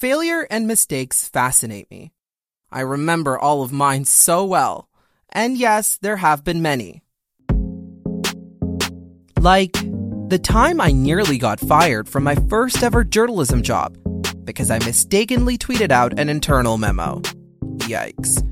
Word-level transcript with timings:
Failure 0.00 0.46
and 0.48 0.68
mistakes 0.68 1.28
fascinate 1.28 1.90
me. 1.90 2.12
I 2.70 2.82
remember 2.82 3.36
all 3.36 3.62
of 3.62 3.72
mine 3.72 4.04
so 4.04 4.44
well. 4.44 4.88
And 5.30 5.58
yes, 5.58 5.98
there 6.00 6.18
have 6.18 6.44
been 6.44 6.62
many. 6.62 7.02
Like 9.40 9.72
the 10.28 10.40
time 10.40 10.80
I 10.80 10.92
nearly 10.92 11.36
got 11.36 11.58
fired 11.58 12.08
from 12.08 12.22
my 12.22 12.36
first 12.48 12.80
ever 12.84 13.02
journalism 13.02 13.60
job 13.60 13.98
because 14.44 14.70
I 14.70 14.78
mistakenly 14.78 15.58
tweeted 15.58 15.90
out 15.90 16.16
an 16.16 16.28
internal 16.28 16.78
memo. 16.78 17.20
Yikes. 17.78 18.46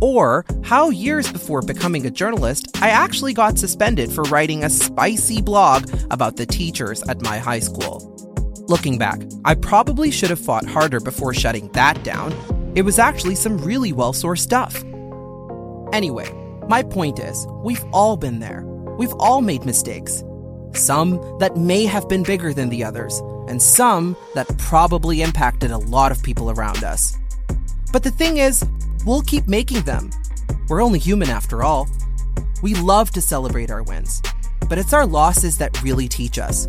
Or 0.00 0.44
how 0.64 0.90
years 0.90 1.30
before 1.30 1.62
becoming 1.62 2.06
a 2.06 2.10
journalist, 2.10 2.76
I 2.82 2.90
actually 2.90 3.34
got 3.34 3.56
suspended 3.56 4.10
for 4.10 4.24
writing 4.24 4.64
a 4.64 4.70
spicy 4.70 5.42
blog 5.42 5.88
about 6.10 6.34
the 6.34 6.46
teachers 6.46 7.04
at 7.04 7.22
my 7.22 7.38
high 7.38 7.60
school. 7.60 8.17
Looking 8.68 8.98
back, 8.98 9.22
I 9.46 9.54
probably 9.54 10.10
should 10.10 10.28
have 10.28 10.38
fought 10.38 10.66
harder 10.66 11.00
before 11.00 11.32
shutting 11.32 11.68
that 11.72 12.04
down. 12.04 12.34
It 12.74 12.82
was 12.82 12.98
actually 12.98 13.34
some 13.34 13.56
really 13.56 13.94
well 13.94 14.12
sourced 14.12 14.40
stuff. 14.40 14.84
Anyway, 15.94 16.30
my 16.68 16.82
point 16.82 17.18
is, 17.18 17.46
we've 17.64 17.82
all 17.94 18.18
been 18.18 18.40
there. 18.40 18.62
We've 18.98 19.14
all 19.14 19.40
made 19.40 19.64
mistakes. 19.64 20.22
Some 20.74 21.38
that 21.38 21.56
may 21.56 21.86
have 21.86 22.10
been 22.10 22.22
bigger 22.22 22.52
than 22.52 22.68
the 22.68 22.84
others, 22.84 23.20
and 23.48 23.62
some 23.62 24.14
that 24.34 24.58
probably 24.58 25.22
impacted 25.22 25.70
a 25.70 25.78
lot 25.78 26.12
of 26.12 26.22
people 26.22 26.50
around 26.50 26.84
us. 26.84 27.16
But 27.90 28.02
the 28.02 28.10
thing 28.10 28.36
is, 28.36 28.62
we'll 29.06 29.22
keep 29.22 29.48
making 29.48 29.80
them. 29.84 30.10
We're 30.68 30.82
only 30.82 30.98
human 30.98 31.30
after 31.30 31.62
all. 31.62 31.88
We 32.62 32.74
love 32.74 33.12
to 33.12 33.22
celebrate 33.22 33.70
our 33.70 33.82
wins, 33.82 34.20
but 34.68 34.76
it's 34.76 34.92
our 34.92 35.06
losses 35.06 35.56
that 35.56 35.82
really 35.82 36.06
teach 36.06 36.38
us. 36.38 36.66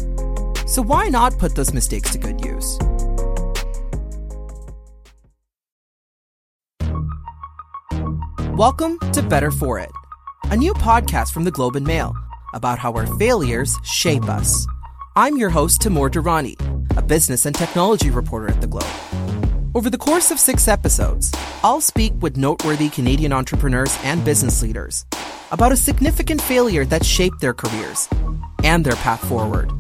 So 0.70 0.84
why 0.84 1.10
not 1.10 1.40
put 1.40 1.56
those 1.56 1.74
mistakes 1.74 2.12
to 2.12 2.20
good 2.20 2.46
use? 2.46 2.78
Welcome 8.52 9.00
to 9.14 9.24
Better 9.24 9.50
For 9.50 9.80
It, 9.80 9.90
a 10.44 10.56
new 10.56 10.76
podcast 10.76 11.32
from 11.32 11.44
the 11.44 11.50
Globe 11.50 11.76
and 11.76 11.88
Mail 11.88 12.16
about 12.54 12.78
how 12.78 12.94
our 12.94 13.08
failures 13.18 13.76
shape 13.84 14.30
us. 14.30 14.68
I'm 15.16 15.38
your 15.38 15.50
host, 15.50 15.82
Temur 15.82 16.08
Durrani, 16.08 16.56
a 16.96 17.02
business 17.02 17.48
and 17.48 17.56
technology 17.56 18.12
reporter 18.12 18.52
at 18.52 18.62
the 18.62 18.68
Globe. 18.68 18.86
Over 19.74 19.90
the 19.90 19.98
course 19.98 20.30
of 20.30 20.40
six 20.40 20.68
episodes, 20.68 21.34
I'll 21.64 21.82
speak 21.82 22.14
with 22.20 22.38
noteworthy 22.38 22.90
Canadian 22.90 23.34
entrepreneurs 23.34 23.98
and 24.04 24.24
business 24.24 24.62
leaders 24.62 25.04
about 25.50 25.72
a 25.72 25.76
significant 25.78 26.44
failure 26.44 26.86
that 26.86 27.04
shaped 27.04 27.42
their 27.42 27.56
careers 27.56 28.08
and 28.64 28.86
their 28.86 28.98
path 28.98 29.28
forward. 29.28 29.72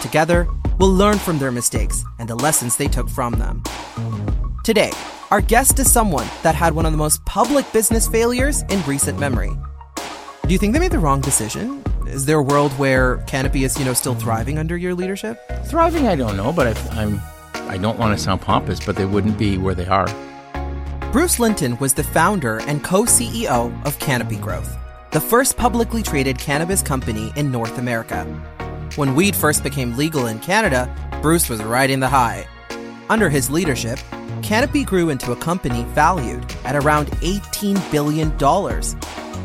Together, 0.00 0.46
we'll 0.78 0.92
learn 0.92 1.18
from 1.18 1.38
their 1.38 1.50
mistakes 1.50 2.04
and 2.18 2.28
the 2.28 2.34
lessons 2.34 2.76
they 2.76 2.88
took 2.88 3.08
from 3.08 3.34
them. 3.34 3.62
Today, 4.64 4.92
our 5.30 5.40
guest 5.40 5.78
is 5.78 5.90
someone 5.90 6.26
that 6.42 6.54
had 6.54 6.74
one 6.74 6.86
of 6.86 6.92
the 6.92 6.98
most 6.98 7.24
public 7.24 7.70
business 7.72 8.08
failures 8.08 8.62
in 8.70 8.82
recent 8.84 9.18
memory. 9.18 9.50
Do 10.46 10.52
you 10.52 10.58
think 10.58 10.72
they 10.72 10.78
made 10.78 10.92
the 10.92 10.98
wrong 10.98 11.20
decision? 11.20 11.82
Is 12.06 12.24
there 12.24 12.38
a 12.38 12.42
world 12.42 12.72
where 12.72 13.18
Canopy 13.26 13.64
is, 13.64 13.78
you 13.78 13.84
know, 13.84 13.92
still 13.92 14.14
thriving 14.14 14.58
under 14.58 14.76
your 14.76 14.94
leadership? 14.94 15.38
Thriving, 15.66 16.06
I 16.06 16.16
don't 16.16 16.36
know, 16.36 16.52
but 16.52 16.66
I, 16.68 17.02
I'm 17.02 17.20
I 17.68 17.76
don't 17.76 17.98
want 17.98 18.16
to 18.16 18.22
sound 18.22 18.40
pompous, 18.40 18.80
but 18.84 18.96
they 18.96 19.04
wouldn't 19.04 19.36
be 19.36 19.58
where 19.58 19.74
they 19.74 19.86
are. 19.86 20.06
Bruce 21.12 21.38
Linton 21.38 21.76
was 21.78 21.92
the 21.92 22.02
founder 22.02 22.60
and 22.62 22.82
co-CEO 22.82 23.86
of 23.86 23.98
Canopy 23.98 24.36
Growth, 24.36 24.74
the 25.10 25.20
first 25.20 25.56
publicly 25.58 26.02
traded 26.02 26.38
cannabis 26.38 26.82
company 26.82 27.30
in 27.36 27.52
North 27.52 27.76
America. 27.76 28.26
When 28.98 29.14
weed 29.14 29.36
first 29.36 29.62
became 29.62 29.96
legal 29.96 30.26
in 30.26 30.40
Canada, 30.40 30.92
Bruce 31.22 31.48
was 31.48 31.62
riding 31.62 32.00
the 32.00 32.08
high. 32.08 32.48
Under 33.08 33.30
his 33.30 33.48
leadership, 33.48 34.00
Canopy 34.42 34.82
grew 34.82 35.10
into 35.10 35.30
a 35.30 35.36
company 35.36 35.84
valued 35.90 36.44
at 36.64 36.74
around 36.74 37.06
$18 37.22 37.92
billion. 37.92 38.36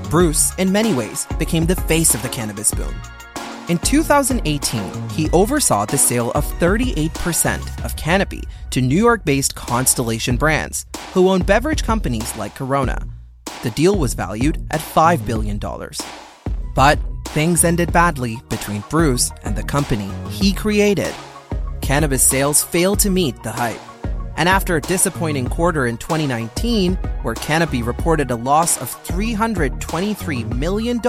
Bruce, 0.09 0.55
in 0.55 0.71
many 0.71 0.95
ways, 0.95 1.27
became 1.37 1.67
the 1.67 1.75
face 1.75 2.15
of 2.15 2.23
the 2.23 2.29
cannabis 2.29 2.73
boom. 2.73 2.95
In 3.69 3.77
2018, 3.77 5.09
he 5.09 5.29
oversaw 5.29 5.85
the 5.85 5.99
sale 5.99 6.31
of 6.31 6.45
38% 6.59 7.85
of 7.85 7.95
Canopy 7.95 8.41
to 8.71 8.81
New 8.81 8.97
York 8.97 9.23
based 9.23 9.53
Constellation 9.53 10.35
Brands, 10.35 10.87
who 11.13 11.29
own 11.29 11.43
beverage 11.43 11.83
companies 11.83 12.35
like 12.37 12.55
Corona. 12.55 12.97
The 13.61 13.69
deal 13.69 13.99
was 13.99 14.15
valued 14.15 14.65
at 14.71 14.81
$5 14.81 15.23
billion. 15.27 15.59
But 16.73 16.97
things 17.33 17.63
ended 17.63 17.91
badly 17.91 18.37
between 18.47 18.83
Bruce 18.91 19.31
and 19.43 19.55
the 19.55 19.63
company 19.63 20.07
he 20.29 20.53
created. 20.53 21.11
Cannabis 21.81 22.21
sales 22.21 22.61
failed 22.61 22.99
to 22.99 23.09
meet 23.09 23.41
the 23.41 23.51
hype. 23.51 23.81
And 24.37 24.47
after 24.47 24.75
a 24.75 24.81
disappointing 24.81 25.49
quarter 25.49 25.87
in 25.87 25.97
2019, 25.97 26.93
where 27.23 27.33
Canopy 27.33 27.81
reported 27.81 28.29
a 28.29 28.35
loss 28.35 28.79
of 28.79 28.89
$323 29.05 30.55
million, 30.55 30.99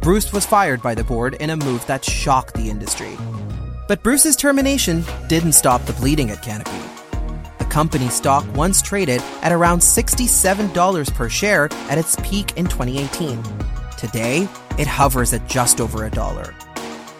Bruce 0.00 0.32
was 0.32 0.46
fired 0.46 0.80
by 0.80 0.94
the 0.94 1.02
board 1.02 1.34
in 1.34 1.50
a 1.50 1.56
move 1.56 1.84
that 1.86 2.04
shocked 2.04 2.54
the 2.54 2.70
industry. 2.70 3.16
But 3.88 4.04
Bruce's 4.04 4.36
termination 4.36 5.04
didn't 5.28 5.52
stop 5.52 5.84
the 5.86 5.92
bleeding 5.94 6.30
at 6.30 6.42
Canopy. 6.42 6.70
The 7.58 7.64
company's 7.64 8.14
stock 8.14 8.44
once 8.54 8.80
traded 8.80 9.20
at 9.42 9.50
around 9.50 9.80
$67 9.80 11.14
per 11.14 11.28
share 11.28 11.64
at 11.90 11.98
its 11.98 12.14
peak 12.22 12.56
in 12.56 12.66
2018. 12.66 13.42
Today, 13.98 14.48
it 14.78 14.86
hovers 14.86 15.32
at 15.32 15.48
just 15.48 15.80
over 15.80 16.04
a 16.04 16.10
dollar. 16.10 16.54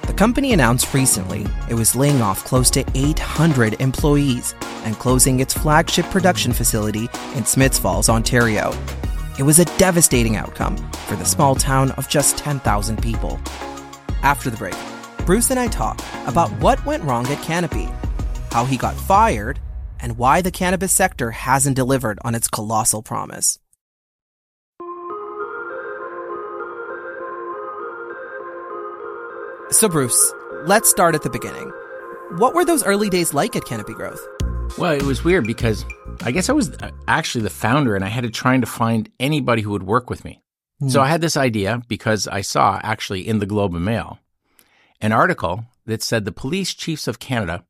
The 0.07 0.15
company 0.15 0.53
announced 0.53 0.95
recently 0.95 1.47
it 1.69 1.75
was 1.75 1.97
laying 1.97 2.23
off 2.23 2.45
close 2.45 2.71
to 2.71 2.85
800 2.95 3.81
employees 3.81 4.55
and 4.85 4.99
closing 4.99 5.41
its 5.41 5.53
flagship 5.53 6.07
production 6.07 6.53
facility 6.53 7.09
in 7.35 7.45
Smiths 7.45 7.79
Falls, 7.79 8.09
Ontario. 8.09 8.73
It 9.39 9.43
was 9.43 9.59
a 9.59 9.65
devastating 9.79 10.37
outcome 10.37 10.77
for 11.09 11.17
the 11.17 11.25
small 11.25 11.55
town 11.57 11.91
of 11.93 12.09
just 12.09 12.39
10,000 12.39 13.03
people. 13.03 13.41
After 14.23 14.49
the 14.49 14.57
break, 14.57 14.77
Bruce 15.27 15.51
and 15.51 15.59
I 15.59 15.67
talk 15.67 16.01
about 16.27 16.51
what 16.61 16.85
went 16.87 17.03
wrong 17.03 17.27
at 17.27 17.43
Canopy, 17.43 17.89
how 18.53 18.65
he 18.65 18.77
got 18.77 18.95
fired, 18.95 19.59
and 20.01 20.17
why 20.17 20.41
the 20.41 20.53
cannabis 20.53 20.93
sector 20.93 21.33
hasn't 21.33 21.77
delivered 21.77 22.19
on 22.25 22.35
its 22.35 22.49
colossal 22.49 23.03
promise. 23.03 23.59
So, 29.71 29.89
Bruce, 29.89 30.33
let's 30.65 30.89
start 30.89 31.17
at 31.17 31.23
the 31.23 31.31
beginning. 31.31 31.73
What 32.39 32.55
were 32.55 32.65
those 32.65 32.85
early 32.85 33.11
days 33.11 33.35
like 33.35 33.57
at 33.57 33.65
Canopy 33.65 33.95
Growth? 33.95 34.25
Well, 34.79 34.93
it 34.93 35.03
was 35.03 35.25
weird 35.25 35.45
because 35.45 35.85
I 36.23 36.31
guess 36.31 36.49
I 36.49 36.53
was 36.53 36.77
actually 37.09 37.43
the 37.43 37.51
founder 37.51 37.97
and 37.97 38.05
I 38.05 38.09
had 38.09 38.23
to 38.23 38.31
try 38.31 38.57
to 38.57 38.67
find 38.67 39.11
anybody 39.19 39.63
who 39.63 39.71
would 39.71 39.83
work 39.83 40.09
with 40.09 40.25
me. 40.25 40.41
Mm. 40.81 40.93
So 40.93 41.01
I 41.01 41.09
had 41.09 41.21
this 41.21 41.37
idea 41.37 41.83
because 41.89 42.29
I 42.29 42.43
saw 42.43 42.81
actually 42.85 43.27
in 43.27 43.41
the 43.41 43.47
Globe 43.47 43.75
and 43.75 43.85
Mail 43.85 44.21
an 45.01 45.11
article 45.11 45.65
that 45.85 46.01
said 46.01 46.25
the 46.25 46.33
police 46.33 46.73
chiefs 46.73 47.09
of 47.09 47.19
Canada 47.19 47.65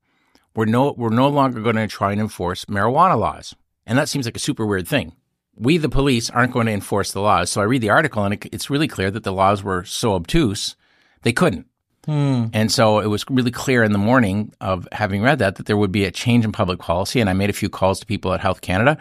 were 0.54 0.66
no 0.66 0.92
were 0.92 1.10
no 1.10 1.28
longer 1.28 1.60
going 1.62 1.76
to 1.76 1.86
try 1.86 2.12
and 2.12 2.20
enforce 2.20 2.66
marijuana 2.66 3.18
laws. 3.18 3.54
And 3.86 3.96
that 3.96 4.10
seems 4.10 4.26
like 4.26 4.36
a 4.36 4.40
super 4.40 4.66
weird 4.66 4.86
thing. 4.86 5.16
We, 5.54 5.78
the 5.78 5.88
police, 5.88 6.28
aren't 6.28 6.52
going 6.52 6.66
to 6.66 6.72
enforce 6.72 7.12
the 7.12 7.20
laws. 7.22 7.50
So 7.50 7.62
I 7.62 7.64
read 7.64 7.80
the 7.80 7.90
article 7.90 8.22
and 8.22 8.34
it, 8.34 8.46
it's 8.52 8.68
really 8.68 8.88
clear 8.88 9.10
that 9.10 9.24
the 9.24 9.32
laws 9.32 9.62
were 9.62 9.84
so 9.84 10.12
obtuse 10.12 10.76
they 11.22 11.32
couldn't. 11.32 11.66
Hmm. 12.06 12.46
And 12.52 12.70
so 12.70 13.00
it 13.00 13.06
was 13.06 13.24
really 13.28 13.50
clear 13.50 13.82
in 13.82 13.92
the 13.92 13.98
morning 13.98 14.52
of 14.60 14.88
having 14.92 15.22
read 15.22 15.40
that 15.40 15.56
that 15.56 15.66
there 15.66 15.76
would 15.76 15.92
be 15.92 16.04
a 16.04 16.10
change 16.10 16.44
in 16.44 16.52
public 16.52 16.78
policy. 16.78 17.20
And 17.20 17.28
I 17.28 17.32
made 17.32 17.50
a 17.50 17.54
few 17.54 17.68
calls 17.68 18.00
to 18.00 18.06
people 18.06 18.32
at 18.32 18.40
Health 18.40 18.60
Canada 18.60 18.96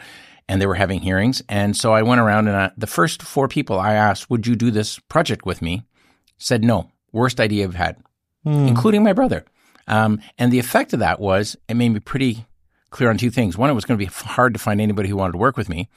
and 0.50 0.62
they 0.62 0.66
were 0.66 0.76
having 0.76 1.00
hearings. 1.00 1.42
And 1.48 1.78
so 1.78 1.94
I 1.94 2.02
went 2.02 2.22
around 2.22 2.48
and 2.48 2.58
I, 2.58 2.72
the 2.76 2.88
first 2.88 3.22
four 3.22 3.48
people 3.48 3.80
I 3.80 3.94
asked, 3.94 4.30
Would 4.30 4.48
you 4.48 4.56
do 4.56 4.72
this 4.72 5.00
project 5.00 5.46
with 5.46 5.62
me? 5.62 5.84
said 6.38 6.64
no. 6.64 6.92
Worst 7.12 7.40
idea 7.40 7.64
I've 7.64 7.76
had, 7.76 7.98
hmm. 8.44 8.68
including 8.68 9.04
my 9.04 9.14
brother. 9.14 9.46
Um, 9.88 10.20
and 10.38 10.52
the 10.52 10.60
effect 10.60 10.92
of 10.94 11.00
that 11.00 11.20
was 11.20 11.56
it 11.70 11.76
made 11.76 11.90
me 11.90 12.00
pretty 12.00 12.46
clear 12.90 13.10
on 13.10 13.18
two 13.18 13.30
things. 13.30 13.58
One, 13.58 13.70
it 13.70 13.74
was 13.74 13.86
going 13.86 14.00
to 14.00 14.06
be 14.06 14.12
hard 14.12 14.54
to 14.54 14.60
find 14.60 14.82
anybody 14.82 15.10
who 15.10 15.16
wanted 15.16 15.34
to 15.34 15.38
work 15.38 15.58
with 15.58 15.70
me. 15.70 15.90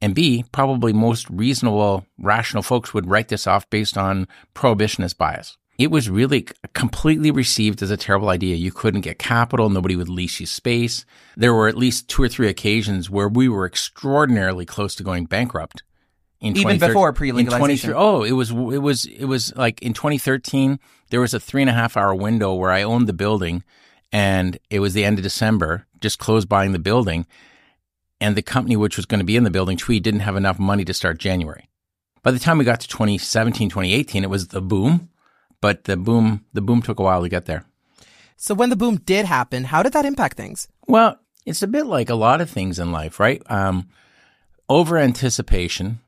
And 0.00 0.14
B, 0.14 0.44
probably 0.52 0.92
most 0.92 1.28
reasonable, 1.30 2.06
rational 2.18 2.62
folks 2.62 2.92
would 2.92 3.08
write 3.08 3.28
this 3.28 3.46
off 3.46 3.68
based 3.70 3.96
on 3.96 4.26
prohibitionist 4.54 5.16
bias 5.16 5.56
it 5.78 5.90
was 5.90 6.08
really 6.08 6.46
completely 6.72 7.30
received 7.30 7.82
as 7.82 7.90
a 7.90 7.96
terrible 7.96 8.30
idea. 8.30 8.56
You 8.56 8.72
couldn't 8.72 9.02
get 9.02 9.18
capital. 9.18 9.68
Nobody 9.68 9.96
would 9.96 10.08
lease 10.08 10.40
you 10.40 10.46
space. 10.46 11.04
There 11.36 11.52
were 11.52 11.68
at 11.68 11.76
least 11.76 12.08
two 12.08 12.22
or 12.22 12.28
three 12.28 12.48
occasions 12.48 13.10
where 13.10 13.28
we 13.28 13.48
were 13.48 13.66
extraordinarily 13.66 14.64
close 14.64 14.94
to 14.96 15.02
going 15.02 15.26
bankrupt. 15.26 15.82
In 16.40 16.56
Even 16.56 16.78
before 16.78 17.12
pre-legalization. 17.12 17.94
Oh, 17.96 18.22
it 18.22 18.32
was, 18.32 18.50
it 18.50 18.82
was, 18.82 19.06
it 19.06 19.24
was 19.24 19.54
like 19.56 19.82
in 19.82 19.92
2013, 19.92 20.78
there 21.10 21.20
was 21.20 21.34
a 21.34 21.40
three 21.40 21.62
and 21.62 21.70
a 21.70 21.74
half 21.74 21.96
hour 21.96 22.14
window 22.14 22.54
where 22.54 22.70
I 22.70 22.82
owned 22.82 23.06
the 23.06 23.14
building 23.14 23.64
and 24.12 24.58
it 24.70 24.80
was 24.80 24.94
the 24.94 25.04
end 25.04 25.18
of 25.18 25.22
December, 25.22 25.86
just 26.00 26.18
closed 26.18 26.48
buying 26.48 26.72
the 26.72 26.78
building. 26.78 27.26
And 28.20 28.34
the 28.34 28.42
company 28.42 28.76
which 28.76 28.96
was 28.96 29.06
going 29.06 29.18
to 29.18 29.24
be 29.24 29.36
in 29.36 29.44
the 29.44 29.50
building, 29.50 29.76
Tweed, 29.76 30.02
didn't 30.02 30.20
have 30.20 30.36
enough 30.36 30.58
money 30.58 30.84
to 30.84 30.94
start 30.94 31.18
January. 31.18 31.68
By 32.22 32.30
the 32.30 32.38
time 32.38 32.58
we 32.58 32.64
got 32.64 32.80
to 32.80 32.88
2017, 32.88 33.68
2018, 33.68 34.24
it 34.24 34.30
was 34.30 34.48
the 34.48 34.62
boom 34.62 35.10
but 35.66 35.82
the 35.82 35.96
boom 35.96 36.44
the 36.52 36.60
boom 36.62 36.80
took 36.80 37.00
a 37.00 37.02
while 37.02 37.22
to 37.22 37.28
get 37.28 37.46
there. 37.46 37.64
So 38.36 38.54
when 38.54 38.70
the 38.70 38.76
boom 38.76 38.98
did 38.98 39.26
happen, 39.26 39.64
how 39.64 39.82
did 39.82 39.94
that 39.94 40.04
impact 40.04 40.36
things? 40.36 40.68
Well, 40.86 41.18
It's 41.44 41.62
a 41.62 41.66
bit 41.66 41.86
like 41.86 42.08
a 42.08 42.14
lot 42.26 42.40
of 42.40 42.48
things 42.48 42.78
in 42.78 42.92
life, 42.92 43.18
right? 43.18 43.42
Um, 43.50 43.88
over 44.68 44.96
anticipation, 44.96 45.98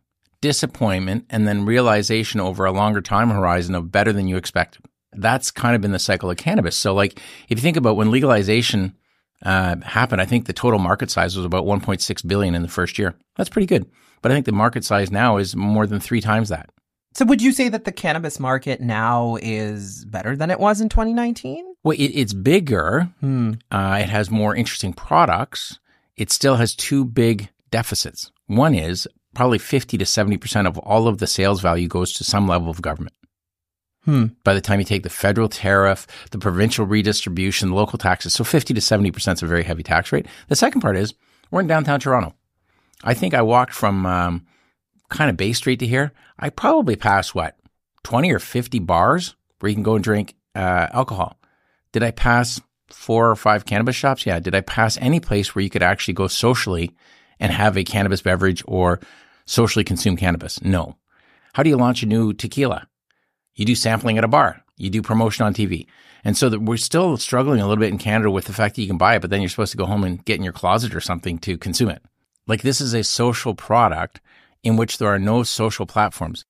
disappointment, 0.40 1.26
and 1.28 1.48
then 1.48 1.64
realization 1.64 2.40
over 2.40 2.64
a 2.66 2.70
longer 2.72 3.00
time 3.00 3.30
horizon 3.30 3.74
of 3.74 3.90
better 3.90 4.12
than 4.12 4.28
you 4.28 4.36
expected. 4.36 4.84
That's 5.12 5.50
kind 5.50 5.74
of 5.74 5.80
been 5.82 5.96
the 5.96 5.98
cycle 5.98 6.30
of 6.30 6.36
cannabis. 6.36 6.76
So, 6.76 6.94
like, 6.94 7.20
if 7.48 7.58
you 7.58 7.62
think 7.62 7.76
about 7.76 7.96
when 7.96 8.12
legalization 8.12 8.94
uh, 9.42 9.76
happened, 9.82 10.20
I 10.20 10.26
think 10.26 10.46
the 10.46 10.52
total 10.52 10.78
market 10.78 11.10
size 11.10 11.36
was 11.36 11.46
about 11.46 11.64
1.6 11.64 12.28
billion 12.28 12.54
in 12.54 12.62
the 12.62 12.76
first 12.78 12.96
year. 12.96 13.16
That's 13.36 13.50
pretty 13.50 13.66
good. 13.66 13.86
But 14.22 14.30
I 14.30 14.34
think 14.34 14.46
the 14.46 14.52
market 14.64 14.84
size 14.84 15.10
now 15.10 15.38
is 15.38 15.56
more 15.56 15.86
than 15.86 15.98
three 15.98 16.20
times 16.20 16.48
that. 16.48 16.70
So, 17.14 17.24
would 17.24 17.42
you 17.42 17.52
say 17.52 17.68
that 17.68 17.84
the 17.84 17.92
cannabis 17.92 18.38
market 18.38 18.80
now 18.80 19.38
is 19.42 20.04
better 20.04 20.36
than 20.36 20.50
it 20.50 20.60
was 20.60 20.80
in 20.80 20.88
2019? 20.88 21.64
Well, 21.82 21.96
it, 21.98 22.12
it's 22.14 22.32
bigger. 22.32 23.10
Hmm. 23.20 23.54
Uh, 23.70 24.00
it 24.02 24.08
has 24.08 24.30
more 24.30 24.54
interesting 24.54 24.92
products. 24.92 25.78
It 26.16 26.30
still 26.30 26.56
has 26.56 26.74
two 26.74 27.04
big 27.04 27.48
deficits. 27.70 28.30
One 28.46 28.74
is 28.74 29.06
probably 29.34 29.58
50 29.58 29.98
to 29.98 30.04
70% 30.04 30.66
of 30.66 30.78
all 30.78 31.06
of 31.06 31.18
the 31.18 31.26
sales 31.26 31.60
value 31.60 31.86
goes 31.86 32.12
to 32.14 32.24
some 32.24 32.48
level 32.48 32.70
of 32.70 32.82
government. 32.82 33.14
Hmm. 34.04 34.26
By 34.42 34.54
the 34.54 34.60
time 34.60 34.78
you 34.78 34.84
take 34.84 35.02
the 35.02 35.10
federal 35.10 35.48
tariff, 35.48 36.06
the 36.30 36.38
provincial 36.38 36.86
redistribution, 36.86 37.72
local 37.72 37.98
taxes, 37.98 38.32
so 38.32 38.42
50 38.42 38.74
to 38.74 38.80
70% 38.80 39.34
is 39.34 39.42
a 39.42 39.46
very 39.46 39.62
heavy 39.62 39.82
tax 39.82 40.12
rate. 40.12 40.26
The 40.48 40.56
second 40.56 40.80
part 40.80 40.96
is 40.96 41.14
we're 41.50 41.60
in 41.60 41.66
downtown 41.66 42.00
Toronto. 42.00 42.34
I 43.04 43.14
think 43.14 43.34
I 43.34 43.42
walked 43.42 43.74
from 43.74 44.06
um, 44.06 44.46
kind 45.08 45.30
of 45.30 45.36
Bay 45.36 45.52
Street 45.52 45.80
to 45.80 45.86
here. 45.86 46.12
I 46.38 46.50
probably 46.50 46.96
pass 46.96 47.34
what, 47.34 47.56
20 48.04 48.32
or 48.32 48.38
50 48.38 48.78
bars 48.80 49.36
where 49.60 49.68
you 49.68 49.76
can 49.76 49.82
go 49.82 49.94
and 49.94 50.04
drink 50.04 50.34
uh, 50.54 50.88
alcohol. 50.92 51.38
Did 51.92 52.02
I 52.02 52.10
pass 52.10 52.60
four 52.88 53.30
or 53.30 53.36
five 53.36 53.64
cannabis 53.64 53.96
shops? 53.96 54.26
Yeah. 54.26 54.40
Did 54.40 54.54
I 54.54 54.60
pass 54.60 54.98
any 54.98 55.20
place 55.20 55.54
where 55.54 55.62
you 55.62 55.70
could 55.70 55.82
actually 55.82 56.14
go 56.14 56.26
socially 56.26 56.94
and 57.40 57.52
have 57.52 57.76
a 57.76 57.84
cannabis 57.84 58.22
beverage 58.22 58.62
or 58.66 59.00
socially 59.46 59.84
consume 59.84 60.16
cannabis? 60.16 60.62
No. 60.62 60.96
How 61.54 61.62
do 61.62 61.70
you 61.70 61.76
launch 61.76 62.02
a 62.02 62.06
new 62.06 62.32
tequila? 62.32 62.88
You 63.54 63.64
do 63.64 63.74
sampling 63.74 64.18
at 64.18 64.24
a 64.24 64.28
bar. 64.28 64.62
You 64.76 64.90
do 64.90 65.02
promotion 65.02 65.44
on 65.44 65.54
TV. 65.54 65.86
And 66.24 66.36
so 66.36 66.48
that 66.48 66.60
we're 66.60 66.76
still 66.76 67.16
struggling 67.16 67.60
a 67.60 67.66
little 67.66 67.80
bit 67.80 67.92
in 67.92 67.98
Canada 67.98 68.30
with 68.30 68.44
the 68.44 68.52
fact 68.52 68.74
that 68.74 68.82
you 68.82 68.88
can 68.88 68.98
buy 68.98 69.16
it, 69.16 69.20
but 69.20 69.30
then 69.30 69.40
you're 69.40 69.48
supposed 69.48 69.72
to 69.72 69.78
go 69.78 69.86
home 69.86 70.04
and 70.04 70.24
get 70.24 70.36
in 70.36 70.44
your 70.44 70.52
closet 70.52 70.94
or 70.94 71.00
something 71.00 71.38
to 71.40 71.56
consume 71.56 71.90
it. 71.90 72.02
Like 72.46 72.62
this 72.62 72.80
is 72.80 72.94
a 72.94 73.04
social 73.04 73.54
product 73.54 74.20
in 74.62 74.76
which 74.76 74.98
there 74.98 75.08
are 75.08 75.18
no 75.18 75.42
social 75.42 75.86
platforms. 75.86 76.44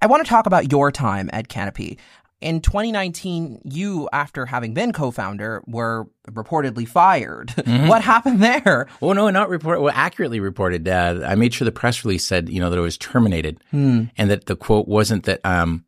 I 0.00 0.06
want 0.06 0.24
to 0.24 0.28
talk 0.28 0.46
about 0.46 0.72
your 0.72 0.90
time 0.90 1.30
at 1.32 1.48
Canopy. 1.48 1.98
In 2.40 2.60
2019, 2.60 3.60
you, 3.64 4.08
after 4.12 4.46
having 4.46 4.74
been 4.74 4.92
co-founder, 4.92 5.62
were 5.68 6.08
reportedly 6.28 6.86
fired. 6.86 7.54
Mm-hmm. 7.62 7.86
What 7.86 8.02
happened 8.02 8.42
there? 8.42 8.88
Well, 9.00 9.14
no, 9.14 9.30
not 9.30 9.48
report. 9.48 9.80
Well, 9.80 9.92
accurately 9.94 10.40
reported. 10.40 10.88
Uh, 10.88 11.20
I 11.24 11.36
made 11.36 11.54
sure 11.54 11.64
the 11.64 11.72
press 11.72 12.04
release 12.04 12.26
said, 12.26 12.48
you 12.48 12.60
know, 12.60 12.70
that 12.70 12.76
it 12.76 12.82
was 12.82 12.98
terminated, 12.98 13.62
hmm. 13.70 14.04
and 14.18 14.30
that 14.30 14.46
the 14.46 14.56
quote 14.56 14.88
wasn't 14.88 15.24
that, 15.24 15.40
um, 15.44 15.84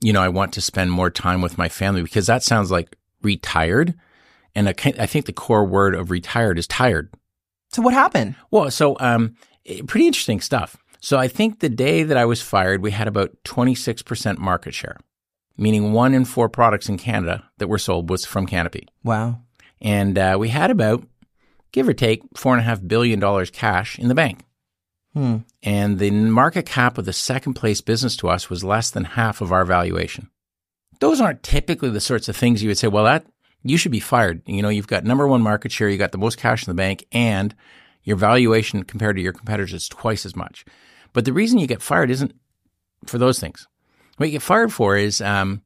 you 0.00 0.12
know, 0.12 0.22
I 0.22 0.28
want 0.28 0.54
to 0.54 0.60
spend 0.60 0.92
more 0.92 1.10
time 1.10 1.42
with 1.42 1.58
my 1.58 1.68
family 1.68 2.02
because 2.02 2.26
that 2.28 2.42
sounds 2.42 2.70
like 2.70 2.96
retired, 3.22 3.94
and 4.54 4.68
I, 4.68 4.74
I 4.98 5.06
think 5.06 5.26
the 5.26 5.32
core 5.32 5.64
word 5.64 5.94
of 5.94 6.10
retired 6.10 6.58
is 6.58 6.66
tired. 6.66 7.12
So 7.70 7.82
what 7.82 7.94
happened? 7.94 8.34
Well, 8.50 8.70
so 8.70 8.96
um, 9.00 9.36
pretty 9.86 10.06
interesting 10.06 10.40
stuff. 10.40 10.76
So 11.00 11.18
I 11.18 11.28
think 11.28 11.60
the 11.60 11.68
day 11.68 12.02
that 12.02 12.16
I 12.16 12.24
was 12.24 12.42
fired, 12.42 12.82
we 12.82 12.90
had 12.90 13.08
about 13.08 13.32
26% 13.44 14.38
market 14.38 14.74
share, 14.74 14.98
meaning 15.56 15.92
one 15.92 16.14
in 16.14 16.24
four 16.24 16.48
products 16.48 16.88
in 16.88 16.98
Canada 16.98 17.48
that 17.58 17.68
were 17.68 17.78
sold 17.78 18.10
was 18.10 18.26
from 18.26 18.46
Canopy. 18.46 18.86
Wow. 19.02 19.40
And 19.80 20.18
uh, 20.18 20.36
we 20.38 20.50
had 20.50 20.70
about, 20.70 21.06
give 21.72 21.88
or 21.88 21.94
take, 21.94 22.22
$4.5 22.34 22.86
billion 22.86 23.46
cash 23.46 23.98
in 23.98 24.08
the 24.08 24.14
bank. 24.14 24.44
Hmm. 25.14 25.38
And 25.62 25.98
the 25.98 26.10
market 26.10 26.66
cap 26.66 26.98
of 26.98 27.06
the 27.06 27.12
second 27.12 27.54
place 27.54 27.80
business 27.80 28.16
to 28.16 28.28
us 28.28 28.50
was 28.50 28.62
less 28.62 28.90
than 28.90 29.04
half 29.04 29.40
of 29.40 29.52
our 29.52 29.64
valuation. 29.64 30.30
Those 31.00 31.20
aren't 31.20 31.42
typically 31.42 31.90
the 31.90 32.00
sorts 32.00 32.28
of 32.28 32.36
things 32.36 32.62
you 32.62 32.68
would 32.68 32.78
say, 32.78 32.88
well, 32.88 33.04
that 33.04 33.24
you 33.62 33.76
should 33.76 33.92
be 33.92 34.00
fired. 34.00 34.42
You 34.46 34.62
know, 34.62 34.68
you've 34.68 34.86
got 34.86 35.04
number 35.04 35.26
one 35.26 35.42
market 35.42 35.72
share, 35.72 35.88
you 35.88 35.98
got 35.98 36.12
the 36.12 36.18
most 36.18 36.38
cash 36.38 36.66
in 36.66 36.70
the 36.70 36.74
bank, 36.74 37.06
and 37.10 37.54
your 38.02 38.16
valuation 38.16 38.82
compared 38.84 39.16
to 39.16 39.22
your 39.22 39.32
competitors 39.32 39.74
is 39.74 39.88
twice 39.88 40.24
as 40.24 40.36
much. 40.36 40.64
But 41.12 41.24
the 41.24 41.32
reason 41.32 41.58
you 41.58 41.66
get 41.66 41.82
fired 41.82 42.10
isn't 42.10 42.34
for 43.06 43.18
those 43.18 43.38
things. 43.38 43.66
What 44.16 44.26
you 44.26 44.32
get 44.32 44.42
fired 44.42 44.72
for 44.72 44.96
is 44.96 45.20
um, 45.20 45.62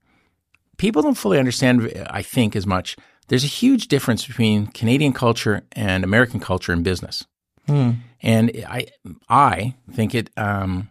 people 0.76 1.02
don't 1.02 1.16
fully 1.16 1.38
understand, 1.38 1.92
I 2.08 2.22
think, 2.22 2.56
as 2.56 2.66
much. 2.66 2.96
There's 3.28 3.44
a 3.44 3.48
huge 3.48 3.88
difference 3.88 4.26
between 4.26 4.66
Canadian 4.68 5.12
culture 5.12 5.62
and 5.72 6.04
American 6.04 6.40
culture 6.40 6.72
in 6.72 6.82
business. 6.82 7.24
Hmm. 7.66 7.92
And 8.22 8.52
I, 8.68 8.86
I 9.28 9.74
think 9.92 10.14
it 10.14 10.30
um, 10.36 10.90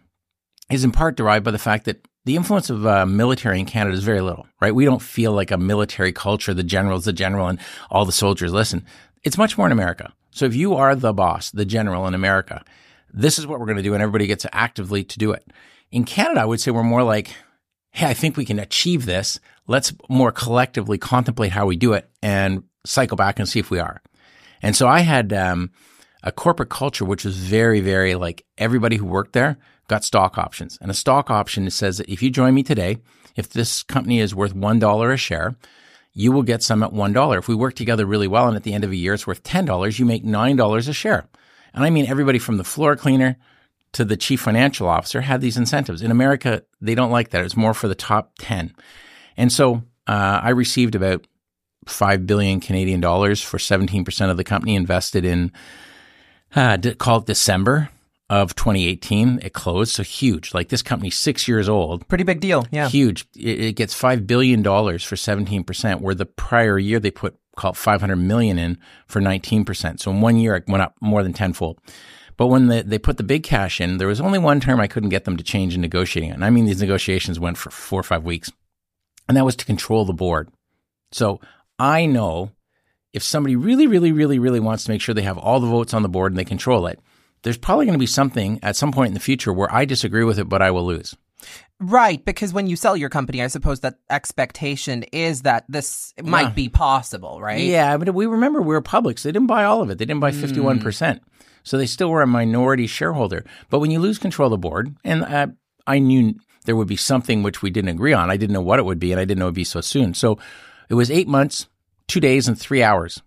is 0.70 0.84
in 0.84 0.92
part 0.92 1.16
derived 1.16 1.44
by 1.44 1.52
the 1.52 1.58
fact 1.58 1.84
that 1.84 2.06
the 2.24 2.36
influence 2.36 2.70
of 2.70 2.86
uh, 2.86 3.06
military 3.06 3.60
in 3.60 3.66
Canada 3.66 3.96
is 3.96 4.02
very 4.02 4.20
little, 4.20 4.46
right? 4.60 4.74
We 4.74 4.84
don't 4.84 5.02
feel 5.02 5.32
like 5.32 5.50
a 5.50 5.58
military 5.58 6.12
culture. 6.12 6.54
The 6.54 6.62
general's 6.62 7.04
the 7.04 7.12
general 7.12 7.48
and 7.48 7.58
all 7.90 8.04
the 8.04 8.12
soldiers 8.12 8.52
listen. 8.52 8.84
It's 9.22 9.38
much 9.38 9.58
more 9.58 9.66
in 9.66 9.72
America. 9.72 10.12
So 10.34 10.44
if 10.46 10.54
you 10.56 10.74
are 10.74 10.96
the 10.96 11.12
boss, 11.12 11.52
the 11.52 11.64
general 11.64 12.08
in 12.08 12.14
America, 12.14 12.64
this 13.12 13.38
is 13.38 13.46
what 13.46 13.60
we're 13.60 13.66
going 13.66 13.76
to 13.76 13.84
do. 13.84 13.94
And 13.94 14.02
everybody 14.02 14.26
gets 14.26 14.44
actively 14.52 15.04
to 15.04 15.18
do 15.18 15.30
it. 15.30 15.46
In 15.92 16.04
Canada, 16.04 16.40
I 16.40 16.44
would 16.44 16.60
say 16.60 16.72
we're 16.72 16.82
more 16.82 17.04
like, 17.04 17.30
Hey, 17.92 18.08
I 18.08 18.14
think 18.14 18.36
we 18.36 18.44
can 18.44 18.58
achieve 18.58 19.06
this. 19.06 19.38
Let's 19.68 19.92
more 20.10 20.32
collectively 20.32 20.98
contemplate 20.98 21.52
how 21.52 21.66
we 21.66 21.76
do 21.76 21.92
it 21.92 22.10
and 22.20 22.64
cycle 22.84 23.16
back 23.16 23.38
and 23.38 23.48
see 23.48 23.60
if 23.60 23.70
we 23.70 23.78
are. 23.78 24.02
And 24.60 24.74
so 24.74 24.88
I 24.88 25.00
had, 25.00 25.32
um, 25.32 25.70
a 26.24 26.32
corporate 26.32 26.70
culture, 26.70 27.04
which 27.04 27.24
was 27.24 27.36
very, 27.36 27.80
very 27.80 28.16
like 28.16 28.44
everybody 28.58 28.96
who 28.96 29.06
worked 29.06 29.34
there 29.34 29.58
got 29.86 30.02
stock 30.02 30.36
options. 30.38 30.78
And 30.80 30.90
a 30.90 30.94
stock 30.94 31.30
option 31.30 31.70
says 31.70 31.98
that 31.98 32.08
if 32.08 32.22
you 32.22 32.30
join 32.30 32.54
me 32.54 32.64
today, 32.64 32.96
if 33.36 33.50
this 33.50 33.82
company 33.84 34.18
is 34.18 34.34
worth 34.34 34.54
$1 34.54 35.12
a 35.12 35.16
share, 35.16 35.54
you 36.14 36.32
will 36.32 36.42
get 36.42 36.62
some 36.62 36.82
at 36.82 36.92
$1. 36.92 37.38
If 37.38 37.48
we 37.48 37.54
work 37.54 37.74
together 37.74 38.06
really 38.06 38.28
well 38.28 38.46
and 38.46 38.56
at 38.56 38.62
the 38.62 38.72
end 38.72 38.84
of 38.84 38.90
a 38.92 38.96
year 38.96 39.14
it's 39.14 39.26
worth 39.26 39.42
$10, 39.42 39.98
you 39.98 40.04
make 40.04 40.24
$9 40.24 40.88
a 40.88 40.92
share. 40.92 41.26
And 41.74 41.84
I 41.84 41.90
mean 41.90 42.06
everybody 42.06 42.38
from 42.38 42.56
the 42.56 42.64
floor 42.64 42.96
cleaner 42.96 43.36
to 43.92 44.04
the 44.04 44.16
chief 44.16 44.40
financial 44.40 44.88
officer 44.88 45.20
had 45.20 45.40
these 45.40 45.56
incentives. 45.56 46.02
In 46.02 46.10
America, 46.10 46.62
they 46.80 46.94
don't 46.94 47.10
like 47.10 47.30
that. 47.30 47.44
It's 47.44 47.56
more 47.56 47.74
for 47.74 47.88
the 47.88 47.94
top 47.94 48.32
10. 48.38 48.74
And 49.36 49.52
so 49.52 49.82
uh, 50.06 50.40
I 50.42 50.50
received 50.50 50.94
about 50.94 51.26
5 51.86 52.26
billion 52.26 52.60
Canadian 52.60 53.00
dollars 53.00 53.42
for 53.42 53.58
17% 53.58 54.30
of 54.30 54.36
the 54.36 54.44
company 54.44 54.74
invested 54.74 55.24
in 55.24 55.52
uh, 56.54 56.78
called 56.98 57.26
December 57.26 57.90
of 58.30 58.54
2018. 58.54 59.40
It 59.42 59.52
closed. 59.52 59.92
So 59.92 60.02
huge. 60.02 60.54
Like 60.54 60.68
this 60.68 60.82
company's 60.82 61.16
six 61.16 61.46
years 61.46 61.68
old. 61.68 62.06
Pretty 62.08 62.24
big 62.24 62.40
deal. 62.40 62.66
Yeah. 62.70 62.88
Huge. 62.88 63.26
It, 63.36 63.60
it 63.60 63.72
gets 63.76 63.98
$5 63.98 64.26
billion 64.26 64.62
for 64.62 65.16
17%, 65.16 66.00
where 66.00 66.14
the 66.14 66.26
prior 66.26 66.78
year 66.78 67.00
they 67.00 67.10
put 67.10 67.36
called 67.56 67.76
500 67.76 68.16
million 68.16 68.58
in 68.58 68.78
for 69.06 69.20
19%. 69.20 70.00
So 70.00 70.10
in 70.10 70.20
one 70.20 70.36
year, 70.36 70.56
it 70.56 70.66
went 70.66 70.82
up 70.82 70.94
more 71.00 71.22
than 71.22 71.32
tenfold. 71.32 71.78
But 72.36 72.48
when 72.48 72.66
the, 72.66 72.82
they 72.82 72.98
put 72.98 73.16
the 73.16 73.22
big 73.22 73.44
cash 73.44 73.80
in, 73.80 73.98
there 73.98 74.08
was 74.08 74.20
only 74.20 74.40
one 74.40 74.60
term 74.60 74.80
I 74.80 74.88
couldn't 74.88 75.10
get 75.10 75.24
them 75.24 75.36
to 75.36 75.44
change 75.44 75.74
in 75.74 75.80
negotiating. 75.80 76.32
And 76.32 76.44
I 76.44 76.50
mean, 76.50 76.64
these 76.64 76.80
negotiations 76.80 77.38
went 77.38 77.56
for 77.56 77.70
four 77.70 78.00
or 78.00 78.04
five 78.04 78.24
weeks. 78.24 78.50
And 79.28 79.36
that 79.36 79.44
was 79.44 79.56
to 79.56 79.64
control 79.64 80.04
the 80.04 80.12
board. 80.12 80.48
So 81.12 81.40
I 81.78 82.06
know 82.06 82.50
if 83.12 83.22
somebody 83.22 83.54
really, 83.54 83.86
really, 83.86 84.10
really, 84.10 84.38
really 84.38 84.60
wants 84.60 84.84
to 84.84 84.90
make 84.90 85.00
sure 85.00 85.14
they 85.14 85.22
have 85.22 85.38
all 85.38 85.60
the 85.60 85.68
votes 85.68 85.94
on 85.94 86.02
the 86.02 86.08
board 86.08 86.32
and 86.32 86.38
they 86.38 86.44
control 86.44 86.86
it, 86.88 86.98
there's 87.44 87.58
probably 87.58 87.86
going 87.86 87.94
to 87.94 88.02
be 88.02 88.06
something 88.06 88.58
at 88.62 88.74
some 88.74 88.90
point 88.90 89.08
in 89.08 89.14
the 89.14 89.20
future 89.20 89.52
where 89.52 89.72
I 89.72 89.84
disagree 89.84 90.24
with 90.24 90.38
it, 90.38 90.48
but 90.48 90.62
I 90.62 90.70
will 90.70 90.84
lose. 90.84 91.14
Right, 91.78 92.24
because 92.24 92.52
when 92.52 92.66
you 92.66 92.76
sell 92.76 92.96
your 92.96 93.10
company, 93.10 93.42
I 93.42 93.48
suppose 93.48 93.80
that 93.80 93.98
expectation 94.08 95.02
is 95.12 95.42
that 95.42 95.64
this 95.68 96.14
might 96.22 96.42
yeah. 96.42 96.50
be 96.50 96.68
possible, 96.68 97.40
right? 97.40 97.60
Yeah, 97.60 97.96
but 97.98 98.14
we 98.14 98.26
remember 98.26 98.62
we 98.62 98.74
were 98.74 98.80
public, 98.80 99.18
so 99.18 99.28
they 99.28 99.32
didn't 99.32 99.48
buy 99.48 99.64
all 99.64 99.82
of 99.82 99.90
it. 99.90 99.98
They 99.98 100.06
didn't 100.06 100.20
buy 100.20 100.30
51%. 100.30 100.80
Mm. 100.80 101.20
So 101.62 101.76
they 101.76 101.86
still 101.86 102.10
were 102.10 102.22
a 102.22 102.26
minority 102.26 102.86
shareholder. 102.86 103.44
But 103.70 103.80
when 103.80 103.90
you 103.90 103.98
lose 103.98 104.18
control 104.18 104.46
of 104.46 104.52
the 104.52 104.58
board, 104.58 104.94
and 105.04 105.24
uh, 105.24 105.48
I 105.86 105.98
knew 105.98 106.34
there 106.64 106.76
would 106.76 106.88
be 106.88 106.96
something 106.96 107.42
which 107.42 107.60
we 107.60 107.70
didn't 107.70 107.90
agree 107.90 108.12
on, 108.12 108.30
I 108.30 108.36
didn't 108.36 108.54
know 108.54 108.62
what 108.62 108.78
it 108.78 108.84
would 108.84 108.98
be, 108.98 109.12
and 109.12 109.20
I 109.20 109.24
didn't 109.24 109.40
know 109.40 109.46
it 109.46 109.48
would 109.48 109.54
be 109.54 109.64
so 109.64 109.80
soon. 109.80 110.14
So 110.14 110.38
it 110.88 110.94
was 110.94 111.10
eight 111.10 111.28
months, 111.28 111.68
two 112.06 112.20
days, 112.20 112.48
and 112.48 112.58
three 112.58 112.82
hours 112.82 113.22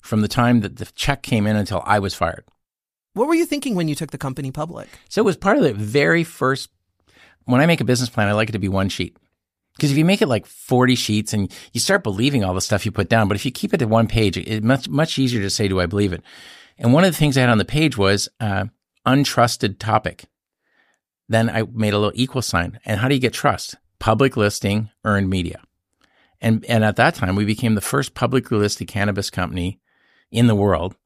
from 0.00 0.22
the 0.22 0.28
time 0.28 0.60
that 0.60 0.76
the 0.76 0.86
check 0.94 1.22
came 1.22 1.46
in 1.46 1.56
until 1.56 1.82
I 1.84 1.98
was 1.98 2.14
fired. 2.14 2.44
What 3.16 3.28
were 3.28 3.34
you 3.34 3.46
thinking 3.46 3.74
when 3.74 3.88
you 3.88 3.94
took 3.94 4.10
the 4.10 4.18
company 4.18 4.50
public? 4.50 4.88
So 5.08 5.22
it 5.22 5.24
was 5.24 5.38
part 5.38 5.56
of 5.56 5.62
the 5.62 5.72
very 5.72 6.22
first. 6.22 6.68
When 7.46 7.62
I 7.62 7.66
make 7.66 7.80
a 7.80 7.84
business 7.84 8.10
plan, 8.10 8.28
I 8.28 8.32
like 8.32 8.50
it 8.50 8.52
to 8.52 8.58
be 8.58 8.68
one 8.68 8.90
sheet. 8.90 9.16
Because 9.74 9.90
if 9.90 9.96
you 9.96 10.04
make 10.04 10.20
it 10.20 10.28
like 10.28 10.44
40 10.44 10.94
sheets 10.96 11.32
and 11.32 11.50
you 11.72 11.80
start 11.80 12.02
believing 12.02 12.44
all 12.44 12.52
the 12.52 12.60
stuff 12.60 12.84
you 12.84 12.92
put 12.92 13.08
down, 13.08 13.26
but 13.26 13.34
if 13.34 13.46
you 13.46 13.50
keep 13.50 13.72
it 13.72 13.78
to 13.78 13.86
one 13.86 14.06
page, 14.06 14.36
it's 14.36 14.62
much, 14.62 14.86
much 14.90 15.18
easier 15.18 15.40
to 15.40 15.48
say, 15.48 15.66
do 15.66 15.80
I 15.80 15.86
believe 15.86 16.12
it? 16.12 16.22
And 16.76 16.92
one 16.92 17.04
of 17.04 17.12
the 17.12 17.16
things 17.16 17.38
I 17.38 17.40
had 17.40 17.48
on 17.48 17.56
the 17.56 17.64
page 17.64 17.96
was 17.96 18.28
uh, 18.38 18.66
untrusted 19.06 19.78
topic. 19.78 20.26
Then 21.26 21.48
I 21.48 21.62
made 21.72 21.94
a 21.94 21.98
little 21.98 22.12
equal 22.14 22.42
sign. 22.42 22.80
And 22.84 23.00
how 23.00 23.08
do 23.08 23.14
you 23.14 23.20
get 23.20 23.32
trust? 23.32 23.76
Public 23.98 24.36
listing, 24.36 24.90
earned 25.04 25.30
media. 25.30 25.62
And, 26.42 26.66
and 26.66 26.84
at 26.84 26.96
that 26.96 27.14
time, 27.14 27.34
we 27.34 27.46
became 27.46 27.76
the 27.76 27.80
first 27.80 28.12
publicly 28.12 28.58
listed 28.58 28.88
cannabis 28.88 29.30
company 29.30 29.80
in 30.30 30.48
the 30.48 30.54
world. 30.54 30.96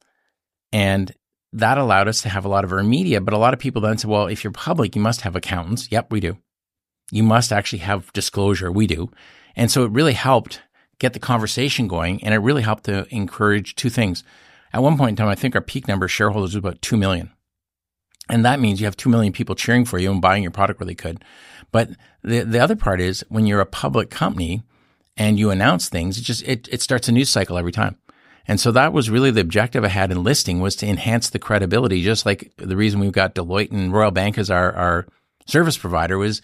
And 0.73 1.13
that 1.53 1.77
allowed 1.77 2.07
us 2.07 2.21
to 2.21 2.29
have 2.29 2.45
a 2.45 2.49
lot 2.49 2.63
of 2.63 2.71
our 2.71 2.83
media. 2.83 3.19
But 3.21 3.33
a 3.33 3.37
lot 3.37 3.53
of 3.53 3.59
people 3.59 3.81
then 3.81 3.97
said, 3.97 4.09
well, 4.09 4.27
if 4.27 4.43
you're 4.43 4.51
public, 4.51 4.95
you 4.95 5.01
must 5.01 5.21
have 5.21 5.35
accountants. 5.35 5.91
Yep, 5.91 6.11
we 6.11 6.19
do. 6.19 6.37
You 7.11 7.23
must 7.23 7.51
actually 7.51 7.79
have 7.79 8.11
disclosure. 8.13 8.71
We 8.71 8.87
do. 8.87 9.11
And 9.55 9.69
so 9.69 9.83
it 9.83 9.91
really 9.91 10.13
helped 10.13 10.61
get 10.99 11.13
the 11.13 11.19
conversation 11.19 11.87
going. 11.87 12.23
And 12.23 12.33
it 12.33 12.37
really 12.37 12.61
helped 12.61 12.85
to 12.85 13.05
encourage 13.13 13.75
two 13.75 13.89
things. 13.89 14.23
At 14.71 14.83
one 14.83 14.97
point 14.97 15.11
in 15.11 15.15
time, 15.17 15.27
I 15.27 15.35
think 15.35 15.55
our 15.55 15.61
peak 15.61 15.87
number 15.87 16.05
of 16.05 16.11
shareholders 16.11 16.51
was 16.51 16.55
about 16.55 16.81
2 16.81 16.95
million. 16.95 17.31
And 18.29 18.45
that 18.45 18.61
means 18.61 18.79
you 18.79 18.85
have 18.85 18.95
2 18.95 19.09
million 19.09 19.33
people 19.33 19.55
cheering 19.55 19.83
for 19.83 19.99
you 19.99 20.09
and 20.09 20.21
buying 20.21 20.43
your 20.43 20.51
product 20.51 20.79
where 20.79 20.87
they 20.87 20.95
could. 20.95 21.23
But 21.71 21.89
the, 22.23 22.41
the 22.41 22.59
other 22.59 22.77
part 22.77 23.01
is 23.01 23.25
when 23.27 23.45
you're 23.45 23.59
a 23.59 23.65
public 23.65 24.09
company 24.09 24.63
and 25.17 25.37
you 25.37 25.49
announce 25.49 25.89
things, 25.89 26.17
it 26.17 26.21
just, 26.21 26.43
it, 26.43 26.69
it 26.71 26.81
starts 26.81 27.09
a 27.09 27.11
news 27.11 27.29
cycle 27.29 27.57
every 27.57 27.73
time. 27.73 27.97
And 28.47 28.59
so 28.59 28.71
that 28.71 28.93
was 28.93 29.09
really 29.09 29.31
the 29.31 29.41
objective 29.41 29.83
I 29.83 29.89
had 29.89 30.11
in 30.11 30.23
listing 30.23 30.59
was 30.59 30.75
to 30.77 30.87
enhance 30.87 31.29
the 31.29 31.39
credibility, 31.39 32.01
just 32.01 32.25
like 32.25 32.51
the 32.57 32.75
reason 32.75 32.99
we've 32.99 33.11
got 33.11 33.35
Deloitte 33.35 33.71
and 33.71 33.93
Royal 33.93 34.11
Bank 34.11 34.37
as 34.37 34.49
our, 34.49 34.73
our 34.73 35.07
service 35.45 35.77
provider 35.77 36.17
was 36.17 36.41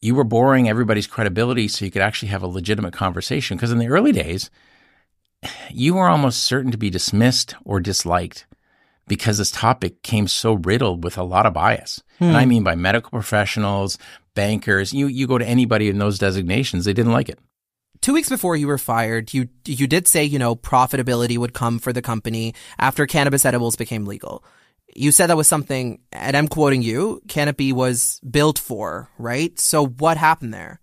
you 0.00 0.14
were 0.14 0.24
boring 0.24 0.68
everybody's 0.68 1.06
credibility 1.06 1.66
so 1.66 1.84
you 1.84 1.90
could 1.90 2.02
actually 2.02 2.28
have 2.28 2.42
a 2.42 2.46
legitimate 2.46 2.94
conversation. 2.94 3.56
Because 3.56 3.72
in 3.72 3.78
the 3.78 3.88
early 3.88 4.12
days, 4.12 4.48
you 5.70 5.94
were 5.94 6.08
almost 6.08 6.44
certain 6.44 6.70
to 6.70 6.78
be 6.78 6.90
dismissed 6.90 7.54
or 7.64 7.80
disliked 7.80 8.46
because 9.08 9.38
this 9.38 9.50
topic 9.50 10.02
came 10.02 10.28
so 10.28 10.54
riddled 10.54 11.02
with 11.02 11.18
a 11.18 11.22
lot 11.22 11.46
of 11.46 11.54
bias. 11.54 12.02
Hmm. 12.18 12.24
And 12.24 12.36
I 12.36 12.42
hmm. 12.44 12.48
mean 12.48 12.62
by 12.62 12.76
medical 12.76 13.10
professionals, 13.10 13.98
bankers, 14.34 14.92
you, 14.92 15.06
you 15.06 15.26
go 15.26 15.38
to 15.38 15.46
anybody 15.46 15.88
in 15.88 15.98
those 15.98 16.18
designations, 16.18 16.84
they 16.84 16.92
didn't 16.92 17.12
like 17.12 17.28
it. 17.28 17.38
Two 18.00 18.14
weeks 18.14 18.28
before 18.28 18.56
you 18.56 18.66
were 18.66 18.78
fired, 18.78 19.32
you 19.34 19.48
you 19.64 19.86
did 19.86 20.06
say, 20.06 20.24
you 20.24 20.38
know, 20.38 20.54
profitability 20.54 21.36
would 21.36 21.54
come 21.54 21.78
for 21.78 21.92
the 21.92 22.02
company 22.02 22.54
after 22.78 23.06
cannabis 23.06 23.44
edibles 23.44 23.76
became 23.76 24.04
legal. 24.04 24.44
You 24.94 25.12
said 25.12 25.26
that 25.28 25.36
was 25.36 25.48
something, 25.48 26.00
and 26.12 26.36
I'm 26.36 26.48
quoting 26.48 26.82
you, 26.82 27.20
Canopy 27.28 27.72
was 27.72 28.20
built 28.28 28.58
for, 28.58 29.10
right? 29.18 29.58
So 29.60 29.86
what 29.86 30.16
happened 30.16 30.54
there? 30.54 30.80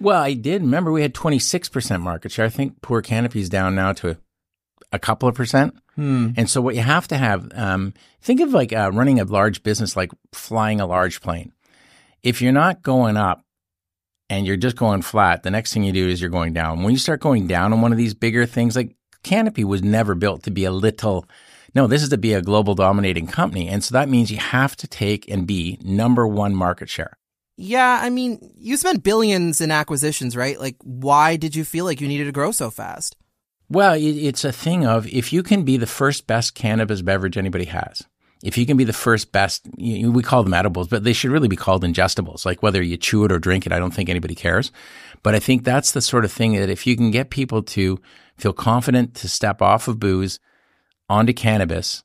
Well, 0.00 0.22
I 0.22 0.32
did. 0.34 0.62
Remember, 0.62 0.92
we 0.92 1.02
had 1.02 1.12
26% 1.12 2.00
market 2.00 2.32
share. 2.32 2.46
I 2.46 2.48
think 2.48 2.80
poor 2.80 3.02
Canopy's 3.02 3.50
down 3.50 3.74
now 3.74 3.92
to 3.94 4.16
a 4.92 4.98
couple 4.98 5.28
of 5.28 5.34
percent. 5.34 5.74
Hmm. 5.94 6.30
And 6.36 6.48
so 6.48 6.60
what 6.60 6.74
you 6.74 6.80
have 6.80 7.06
to 7.08 7.18
have, 7.18 7.50
um, 7.54 7.92
think 8.22 8.40
of 8.40 8.52
like 8.52 8.72
uh, 8.72 8.90
running 8.94 9.20
a 9.20 9.24
large 9.24 9.62
business 9.62 9.96
like 9.96 10.10
flying 10.32 10.80
a 10.80 10.86
large 10.86 11.20
plane. 11.20 11.52
If 12.22 12.40
you're 12.40 12.52
not 12.52 12.82
going 12.82 13.16
up 13.16 13.44
and 14.30 14.46
you're 14.46 14.56
just 14.56 14.76
going 14.76 15.02
flat, 15.02 15.42
the 15.42 15.50
next 15.50 15.74
thing 15.74 15.82
you 15.82 15.92
do 15.92 16.08
is 16.08 16.20
you're 16.20 16.30
going 16.30 16.52
down. 16.54 16.82
When 16.82 16.92
you 16.92 16.98
start 16.98 17.20
going 17.20 17.48
down 17.48 17.72
on 17.72 17.82
one 17.82 17.90
of 17.92 17.98
these 17.98 18.14
bigger 18.14 18.46
things, 18.46 18.76
like 18.76 18.94
Canopy 19.24 19.64
was 19.64 19.82
never 19.82 20.14
built 20.14 20.44
to 20.44 20.52
be 20.52 20.64
a 20.64 20.70
little, 20.70 21.26
no, 21.74 21.88
this 21.88 22.02
is 22.02 22.08
to 22.10 22.16
be 22.16 22.32
a 22.32 22.40
global 22.40 22.76
dominating 22.76 23.26
company. 23.26 23.68
And 23.68 23.82
so 23.82 23.92
that 23.92 24.08
means 24.08 24.30
you 24.30 24.38
have 24.38 24.76
to 24.76 24.86
take 24.86 25.28
and 25.28 25.46
be 25.48 25.78
number 25.82 26.26
one 26.26 26.54
market 26.54 26.88
share. 26.88 27.18
Yeah, 27.56 28.00
I 28.00 28.08
mean, 28.08 28.38
you 28.56 28.78
spent 28.78 29.02
billions 29.02 29.60
in 29.60 29.70
acquisitions, 29.70 30.34
right? 30.36 30.58
Like, 30.58 30.76
why 30.82 31.36
did 31.36 31.54
you 31.54 31.64
feel 31.64 31.84
like 31.84 32.00
you 32.00 32.08
needed 32.08 32.24
to 32.24 32.32
grow 32.32 32.52
so 32.52 32.70
fast? 32.70 33.16
Well, 33.68 33.96
it's 33.98 34.44
a 34.44 34.52
thing 34.52 34.86
of 34.86 35.06
if 35.08 35.32
you 35.32 35.42
can 35.42 35.64
be 35.64 35.76
the 35.76 35.86
first 35.86 36.26
best 36.26 36.54
cannabis 36.54 37.02
beverage 37.02 37.36
anybody 37.36 37.66
has, 37.66 38.02
if 38.42 38.56
you 38.56 38.66
can 38.66 38.76
be 38.76 38.84
the 38.84 38.92
first 38.92 39.32
best, 39.32 39.68
we 39.76 40.22
call 40.22 40.42
them 40.42 40.54
edibles, 40.54 40.88
but 40.88 41.04
they 41.04 41.12
should 41.12 41.30
really 41.30 41.48
be 41.48 41.56
called 41.56 41.84
ingestibles. 41.84 42.46
Like 42.46 42.62
whether 42.62 42.82
you 42.82 42.96
chew 42.96 43.24
it 43.24 43.32
or 43.32 43.38
drink 43.38 43.66
it, 43.66 43.72
I 43.72 43.78
don't 43.78 43.92
think 43.92 44.08
anybody 44.08 44.34
cares. 44.34 44.72
But 45.22 45.34
I 45.34 45.38
think 45.38 45.64
that's 45.64 45.92
the 45.92 46.00
sort 46.00 46.24
of 46.24 46.32
thing 46.32 46.54
that 46.54 46.70
if 46.70 46.86
you 46.86 46.96
can 46.96 47.10
get 47.10 47.30
people 47.30 47.62
to 47.62 48.00
feel 48.38 48.52
confident 48.52 49.14
to 49.16 49.28
step 49.28 49.60
off 49.60 49.88
of 49.88 50.00
booze 50.00 50.40
onto 51.08 51.32
cannabis 51.32 52.02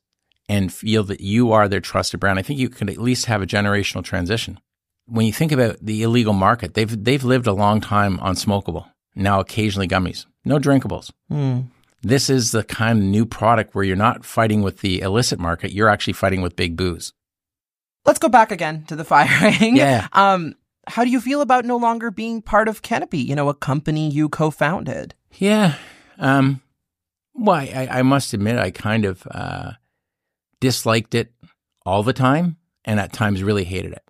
and 0.48 0.72
feel 0.72 1.02
that 1.04 1.20
you 1.20 1.52
are 1.52 1.68
their 1.68 1.80
trusted 1.80 2.20
brand, 2.20 2.38
I 2.38 2.42
think 2.42 2.60
you 2.60 2.68
can 2.68 2.90
at 2.90 2.98
least 2.98 3.26
have 3.26 3.40
a 3.40 3.46
generational 3.46 4.04
transition. 4.04 4.60
When 5.06 5.24
you 5.24 5.32
think 5.32 5.52
about 5.52 5.78
the 5.80 6.02
illegal 6.02 6.32
market, 6.34 6.74
they've 6.74 7.04
they've 7.04 7.24
lived 7.24 7.46
a 7.46 7.52
long 7.52 7.80
time 7.80 8.18
on 8.20 8.34
smokable. 8.34 8.90
Now 9.14 9.40
occasionally 9.40 9.88
gummies 9.88 10.26
no 10.46 10.58
drinkables. 10.58 11.10
Mm. 11.30 11.66
This 12.06 12.30
is 12.30 12.52
the 12.52 12.62
kind 12.62 13.00
of 13.00 13.04
new 13.04 13.26
product 13.26 13.74
where 13.74 13.82
you're 13.82 13.96
not 13.96 14.24
fighting 14.24 14.62
with 14.62 14.78
the 14.78 15.00
illicit 15.00 15.40
market, 15.40 15.72
you're 15.72 15.88
actually 15.88 16.12
fighting 16.12 16.40
with 16.40 16.54
big 16.54 16.76
booze. 16.76 17.12
Let's 18.04 18.20
go 18.20 18.28
back 18.28 18.52
again 18.52 18.84
to 18.84 18.94
the 18.94 19.04
firing. 19.04 19.76
Yeah. 19.76 20.06
Um, 20.12 20.54
how 20.86 21.02
do 21.02 21.10
you 21.10 21.20
feel 21.20 21.40
about 21.40 21.64
no 21.64 21.76
longer 21.76 22.12
being 22.12 22.42
part 22.42 22.68
of 22.68 22.80
Canopy, 22.80 23.18
you 23.18 23.34
know, 23.34 23.48
a 23.48 23.54
company 23.54 24.08
you 24.08 24.28
co 24.28 24.52
founded? 24.52 25.16
Yeah. 25.32 25.74
Um, 26.16 26.62
well, 27.34 27.56
I, 27.56 27.88
I, 27.90 28.02
must 28.02 28.32
admit, 28.32 28.56
I 28.56 28.70
kind 28.70 29.04
of 29.04 29.26
uh, 29.28 29.72
disliked 30.60 31.16
it 31.16 31.32
all 31.84 32.04
the 32.04 32.12
time 32.12 32.56
and 32.84 33.00
at 33.00 33.12
times 33.12 33.42
really 33.42 33.64
hated 33.64 33.90
it. 33.90 34.04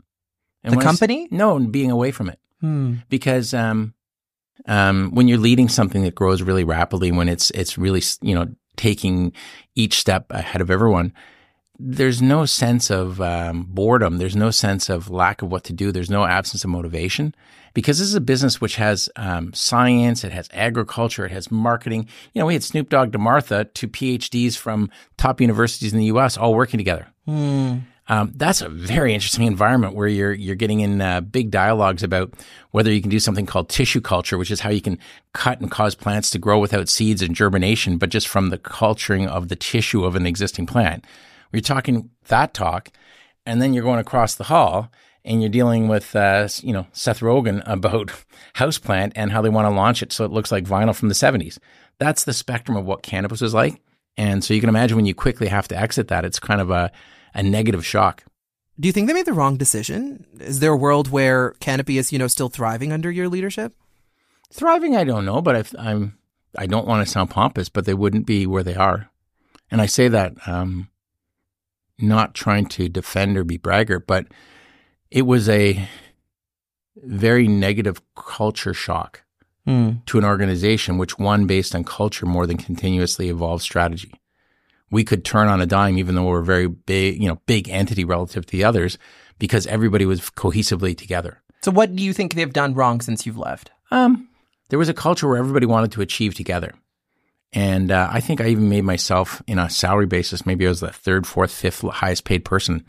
And 0.63 0.77
the 0.77 0.85
company? 0.85 1.29
no, 1.31 1.57
and 1.57 1.73
being 1.73 1.91
away 1.91 2.11
from 2.11 2.29
it. 2.29 2.39
Hmm. 2.61 2.97
Because 3.09 3.55
um, 3.55 3.95
um, 4.67 5.11
when 5.13 5.29
you're 5.29 5.39
leading 5.39 5.69
something 5.69 6.03
that 6.03 6.15
grows 6.15 6.43
really 6.43 6.65
rapidly, 6.65 7.13
when 7.13 7.29
it's 7.29 7.51
it's 7.51 7.79
really 7.79 8.03
you 8.21 8.35
know 8.35 8.47
taking 8.77 9.33
each 9.75 9.99
step 9.99 10.27
ahead 10.31 10.61
of 10.61 10.71
everyone, 10.71 11.13
there's 11.79 12.23
no 12.23 12.45
sense 12.47 12.91
of 12.91 13.21
um, 13.21 13.65
boredom. 13.69 14.19
There's 14.19 14.37
no 14.37 14.51
sense 14.51 14.89
of 14.89 15.11
lack 15.11 15.43
of 15.43 15.51
what 15.51 15.65
to 15.65 15.73
do. 15.73 15.93
There's 15.93 16.11
no 16.11 16.25
absence 16.25 16.65
of 16.65 16.71
motivation 16.71 17.35
because 17.75 17.99
this 17.99 18.09
is 18.09 18.15
a 18.15 18.21
business 18.21 18.61
which 18.61 18.77
has 18.77 19.11
um, 19.17 19.53
science, 19.53 20.25
it 20.25 20.33
has 20.33 20.49
agriculture, 20.55 21.27
it 21.27 21.33
has 21.33 21.51
marketing. 21.51 22.09
You 22.33 22.41
know, 22.41 22.47
we 22.47 22.55
had 22.55 22.65
Snoop 22.65 22.89
Dogg 22.89 23.13
to 23.13 23.19
Martha 23.19 23.67
to 23.67 23.89
PhDs 23.89 24.57
from 24.57 24.91
top 25.19 25.41
universities 25.41 25.93
in 25.93 25.99
the 25.99 26.07
U.S. 26.07 26.39
all 26.39 26.55
working 26.55 26.79
together. 26.79 27.09
Hmm. 27.27 27.81
Um, 28.09 28.33
that's 28.37 28.61
a 28.61 28.69
very 28.69 29.15
interesting 29.15 29.47
environment 29.47 29.95
where 29.95 30.07
you're 30.07 30.33
you're 30.33 30.55
getting 30.55 30.81
in 30.81 31.01
uh, 31.01 31.21
big 31.21 31.51
dialogues 31.51 32.03
about 32.03 32.33
whether 32.71 32.93
you 32.93 33.01
can 33.01 33.11
do 33.11 33.19
something 33.19 33.47
called 33.47 33.69
tissue 33.69 34.01
culture, 34.01 34.39
which 34.39 34.51
is 34.51 34.61
how 34.61 34.71
you 34.71 34.81
can 34.81 34.99
cut 35.33 35.61
and 35.61 35.71
cause 35.71 35.95
plants 35.95 36.31
to 36.31 36.39
grow 36.39 36.59
without 36.59 36.89
seeds 36.89 37.21
and 37.21 37.35
germination, 37.35 37.99
but 37.99 38.11
just 38.11 38.29
from 38.29 38.51
the 38.51 38.59
culturing 38.59 39.27
of 39.27 39.49
the 39.49 39.57
tissue 39.57 40.05
of 40.05 40.15
an 40.15 40.27
existing 40.27 40.67
plant. 40.67 41.05
We're 41.53 41.61
talking 41.61 42.11
that 42.29 42.55
talk, 42.55 42.91
and 43.45 43.61
then 43.61 43.75
you're 43.75 43.83
going 43.83 44.01
across 44.01 44.35
the 44.35 44.45
hall 44.45 44.91
and 45.25 45.43
you're 45.43 45.51
dealing 45.51 45.89
with 45.89 46.15
uh, 46.15 46.49
you 46.63 46.73
know 46.73 46.87
Seth 46.93 47.21
Rogen 47.21 47.63
about 47.67 48.13
houseplant 48.55 49.13
and 49.17 49.33
how 49.33 49.43
they 49.43 49.49
want 49.49 49.67
to 49.67 49.75
launch 49.75 50.03
it 50.03 50.13
so 50.13 50.25
it 50.25 50.31
looks 50.31 50.53
like 50.53 50.65
vinyl 50.65 50.95
from 50.95 51.09
the 51.09 51.15
70s. 51.15 51.59
That's 51.99 52.25
the 52.25 52.33
spectrum 52.33 52.77
of 52.77 52.85
what 52.85 53.03
cannabis 53.03 53.43
is 53.43 53.53
like. 53.53 53.81
And 54.17 54.43
so 54.43 54.55
you 54.55 54.61
can 54.61 54.69
imagine 54.69 54.97
when 54.97 55.07
you 55.07 55.15
quickly 55.15 55.49
have 55.49 55.69
to 55.69 55.77
exit 55.77 56.09
that, 56.09 56.25
it's 56.25 56.39
kind 56.39 56.61
of 56.61 56.71
a 56.71 56.91
a 57.37 57.43
negative 57.43 57.87
shock. 57.87 58.25
Do 58.81 58.89
you 58.89 58.93
think 58.93 59.07
they 59.07 59.15
made 59.15 59.27
the 59.27 59.33
wrong 59.33 59.57
decision? 59.57 60.27
Is 60.41 60.59
there 60.61 60.73
a 60.73 60.77
world 60.77 61.11
where 61.11 61.53
Canopy 61.61 61.99
is, 61.99 62.13
you 62.13 62.19
know, 62.19 62.27
still 62.27 62.49
thriving 62.49 62.93
under 62.93 63.11
your 63.11 63.29
leadership? 63.29 63.75
Thriving, 64.53 64.97
I 64.97 65.05
don't 65.05 65.25
know, 65.25 65.41
but 65.41 65.55
if 65.55 65.75
I'm, 65.79 66.19
I 66.57 66.67
don't 66.67 66.87
want 66.87 67.07
to 67.07 67.11
sound 67.11 67.31
pompous, 67.31 67.69
but 67.69 67.85
they 67.85 67.95
wouldn't 67.95 68.27
be 68.27 68.47
where 68.47 68.63
they 68.63 68.75
are, 68.75 69.11
and 69.71 69.81
I 69.81 69.87
say 69.87 70.09
that 70.09 70.35
um, 70.47 70.89
not 71.99 72.35
trying 72.35 72.67
to 72.67 72.89
defend 72.89 73.37
or 73.37 73.45
be 73.45 73.57
braggart, 73.57 74.07
but 74.07 74.27
it 75.11 75.23
was 75.23 75.49
a 75.49 75.89
very 76.97 77.49
negative 77.49 78.01
culture 78.15 78.73
shock 78.73 79.25
mm. 79.67 80.05
to 80.07 80.19
an 80.19 80.25
organization 80.25 80.97
which 80.97 81.19
won 81.19 81.47
based 81.47 81.75
on 81.75 81.85
culture 81.85 82.27
more 82.27 82.47
than 82.47 82.57
continuously 82.57 83.29
evolved 83.29 83.63
strategy 83.63 84.13
we 84.91 85.05
could 85.05 85.25
turn 85.25 85.49
on 85.49 85.61
a 85.61 85.67
dime, 85.67 85.99
even 85.99 86.15
though 86.15 86.25
we're 86.25 86.41
a 86.41 86.45
very 86.45 86.69
big, 86.69 87.21
you 87.21 87.29
know, 87.29 87.41
big 87.47 87.69
entity 87.69 88.05
relative 88.05 88.47
to 88.47 88.53
the 88.53 88.65
others, 88.65 88.99
because 89.39 89.67
everybody 89.67 90.07
was 90.07 90.21
cohesively 90.21 90.97
together. 90.97 91.43
So, 91.63 91.71
what 91.73 91.95
do 91.95 92.03
you 92.03 92.13
think 92.13 92.35
they've 92.35 92.53
done 92.53 92.75
wrong 92.75 93.01
since 93.01 93.27
you've 93.27 93.39
left? 93.39 93.71
Um, 93.91 94.29
there 94.69 94.79
was 94.79 94.89
a 94.89 94.95
culture 94.95 95.29
where 95.29 95.39
everybody 95.39 95.67
wanted 95.67 95.93
to 95.93 96.03
achieve 96.03 96.35
together, 96.35 96.73
and 97.53 97.91
uh, 97.91 98.09
I 98.11 98.21
think 98.21 98.41
I 98.41 98.49
even 98.49 98.69
made 98.69 98.85
myself 98.85 99.43
in 99.47 99.59
a 99.59 99.71
salary 99.71 100.07
basis. 100.07 100.47
Maybe 100.47 100.67
I 100.67 100.69
was 100.69 100.81
the 100.81 100.91
third, 100.91 101.27
fourth, 101.27 101.51
fifth 101.51 101.83
highest 101.83 102.25
paid 102.25 102.45
person. 102.45 102.85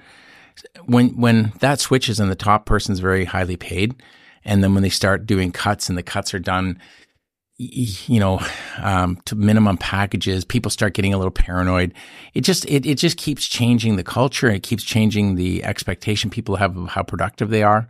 When 0.86 1.10
when 1.20 1.54
that 1.60 1.80
switches 1.80 2.20
and 2.20 2.30
the 2.32 2.36
top 2.36 2.66
person's 2.66 3.00
very 3.00 3.26
highly 3.26 3.58
paid, 3.58 3.96
and 4.46 4.64
then 4.64 4.74
when 4.74 4.84
they 4.84 4.90
start 4.90 5.26
doing 5.26 5.52
cuts 5.52 5.90
and 5.90 5.98
the 5.98 6.04
cuts 6.04 6.34
are 6.34 6.40
done 6.40 6.80
you 7.58 8.20
know, 8.20 8.40
um, 8.82 9.18
to 9.26 9.36
minimum 9.36 9.78
packages, 9.78 10.46
people 10.46 10.70
start 10.70 10.94
getting 10.94 11.14
a 11.14 11.18
little 11.18 11.32
paranoid. 11.32 11.94
It 12.34 12.42
just, 12.42 12.66
it, 12.66 12.86
it 12.86 12.96
just 12.96 13.18
keeps 13.18 13.48
changing 13.48 13.96
the 13.96 14.04
culture. 14.04 14.48
It 14.48 14.62
keeps 14.62 14.84
changing 14.84 15.36
the 15.36 15.64
expectation 15.64 16.30
people 16.30 16.58
have 16.58 16.78
of 16.78 16.90
how 16.90 17.02
productive 17.02 17.50
they 17.50 17.64
are. 17.64 17.88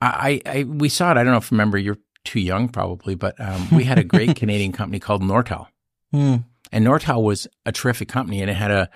I, 0.00 0.40
I, 0.46 0.62
we 0.62 0.88
saw 0.88 1.10
it. 1.10 1.16
I 1.16 1.24
don't 1.24 1.32
know 1.32 1.38
if 1.38 1.50
you 1.50 1.56
remember, 1.56 1.78
you're 1.78 1.98
too 2.24 2.38
young 2.38 2.68
probably, 2.68 3.16
but, 3.16 3.34
um, 3.40 3.66
we 3.72 3.82
had 3.82 3.98
a 3.98 4.04
great 4.04 4.36
Canadian 4.36 4.70
company 4.70 5.00
called 5.00 5.22
Nortel. 5.22 5.66
Mm. 6.14 6.44
And 6.70 6.86
Nortel 6.86 7.22
was 7.22 7.48
a 7.66 7.72
terrific 7.72 8.08
company 8.08 8.40
and 8.40 8.48
it 8.50 8.54
had 8.54 8.70
a, 8.70 8.88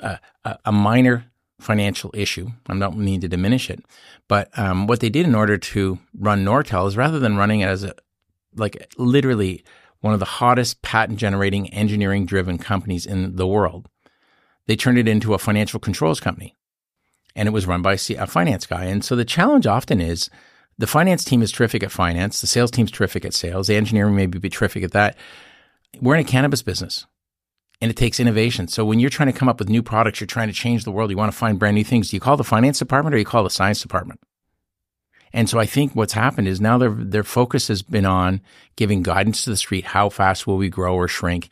a, 0.00 0.18
a 0.64 0.72
minor 0.72 1.26
financial 1.60 2.10
issue. 2.14 2.48
I 2.68 2.76
don't 2.76 2.98
mean 2.98 3.20
to 3.20 3.28
diminish 3.28 3.70
it, 3.70 3.84
but 4.26 4.50
um, 4.58 4.88
what 4.88 4.98
they 4.98 5.10
did 5.10 5.26
in 5.26 5.36
order 5.36 5.56
to 5.56 6.00
run 6.18 6.44
Nortel 6.44 6.88
is 6.88 6.96
rather 6.96 7.20
than 7.20 7.36
running 7.36 7.60
it 7.60 7.66
as 7.66 7.84
a 7.84 7.94
like 8.54 8.92
literally 8.98 9.64
one 10.00 10.14
of 10.14 10.20
the 10.20 10.26
hottest 10.26 10.82
patent 10.82 11.18
generating 11.18 11.72
engineering 11.72 12.26
driven 12.26 12.58
companies 12.58 13.06
in 13.06 13.36
the 13.36 13.46
world. 13.46 13.88
They 14.66 14.76
turned 14.76 14.98
it 14.98 15.08
into 15.08 15.34
a 15.34 15.38
financial 15.38 15.80
controls 15.80 16.20
company 16.20 16.56
and 17.34 17.48
it 17.48 17.52
was 17.52 17.66
run 17.66 17.82
by 17.82 17.94
a 17.94 18.26
finance 18.26 18.66
guy. 18.66 18.84
And 18.84 19.04
so 19.04 19.16
the 19.16 19.24
challenge 19.24 19.66
often 19.66 20.00
is 20.00 20.28
the 20.78 20.86
finance 20.86 21.24
team 21.24 21.42
is 21.42 21.52
terrific 21.52 21.82
at 21.82 21.92
finance. 21.92 22.40
The 22.40 22.46
sales 22.46 22.70
team's 22.70 22.90
terrific 22.90 23.24
at 23.24 23.34
sales. 23.34 23.68
The 23.68 23.76
engineering 23.76 24.16
may 24.16 24.26
be 24.26 24.50
terrific 24.50 24.82
at 24.82 24.92
that. 24.92 25.16
We're 26.00 26.14
in 26.14 26.20
a 26.20 26.24
cannabis 26.24 26.62
business 26.62 27.06
and 27.80 27.90
it 27.90 27.96
takes 27.96 28.20
innovation. 28.20 28.68
So 28.68 28.84
when 28.84 29.00
you're 29.00 29.10
trying 29.10 29.32
to 29.32 29.38
come 29.38 29.48
up 29.48 29.58
with 29.58 29.68
new 29.68 29.82
products, 29.82 30.20
you're 30.20 30.26
trying 30.26 30.48
to 30.48 30.54
change 30.54 30.84
the 30.84 30.92
world, 30.92 31.10
you 31.10 31.16
want 31.16 31.32
to 31.32 31.38
find 31.38 31.58
brand 31.58 31.74
new 31.74 31.84
things. 31.84 32.10
Do 32.10 32.16
you 32.16 32.20
call 32.20 32.36
the 32.36 32.44
finance 32.44 32.78
department 32.78 33.14
or 33.14 33.18
do 33.18 33.20
you 33.20 33.26
call 33.26 33.44
the 33.44 33.50
science 33.50 33.80
department? 33.80 34.20
And 35.32 35.48
so 35.48 35.58
I 35.58 35.66
think 35.66 35.94
what's 35.94 36.12
happened 36.12 36.48
is 36.48 36.60
now 36.60 36.78
their 36.78 36.90
their 36.90 37.24
focus 37.24 37.68
has 37.68 37.82
been 37.82 38.04
on 38.06 38.40
giving 38.76 39.02
guidance 39.02 39.44
to 39.44 39.50
the 39.50 39.56
street. 39.56 39.84
How 39.84 40.08
fast 40.08 40.46
will 40.46 40.56
we 40.56 40.68
grow 40.68 40.94
or 40.94 41.08
shrink? 41.08 41.48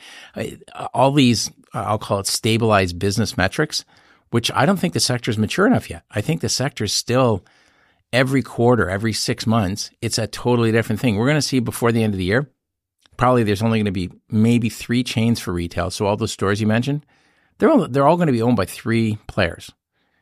All 0.92 1.12
these, 1.12 1.50
I'll 1.72 1.98
call 1.98 2.20
it 2.20 2.26
stabilized 2.26 2.98
business 2.98 3.36
metrics, 3.36 3.84
which 4.30 4.50
I 4.52 4.66
don't 4.66 4.78
think 4.78 4.94
the 4.94 5.00
sector 5.00 5.30
is 5.30 5.38
mature 5.38 5.66
enough 5.66 5.88
yet. 5.88 6.04
I 6.10 6.20
think 6.20 6.40
the 6.40 6.48
sector 6.48 6.84
is 6.84 6.92
still 6.92 7.44
every 8.12 8.42
quarter, 8.42 8.90
every 8.90 9.12
six 9.12 9.46
months, 9.46 9.90
it's 10.02 10.18
a 10.18 10.26
totally 10.26 10.72
different 10.72 11.00
thing. 11.00 11.16
We're 11.16 11.26
going 11.26 11.36
to 11.36 11.42
see 11.42 11.60
before 11.60 11.92
the 11.92 12.02
end 12.02 12.14
of 12.14 12.18
the 12.18 12.24
year, 12.24 12.50
probably 13.16 13.44
there's 13.44 13.62
only 13.62 13.78
going 13.78 13.84
to 13.86 13.92
be 13.92 14.10
maybe 14.30 14.68
three 14.68 15.04
chains 15.04 15.40
for 15.40 15.52
retail. 15.52 15.90
So 15.90 16.06
all 16.06 16.16
those 16.16 16.32
stores 16.32 16.60
you 16.60 16.66
mentioned, 16.66 17.06
they're 17.58 17.70
all, 17.70 17.86
they're 17.88 18.08
all 18.08 18.16
going 18.16 18.26
to 18.26 18.32
be 18.32 18.42
owned 18.42 18.56
by 18.56 18.64
three 18.64 19.18
players 19.26 19.70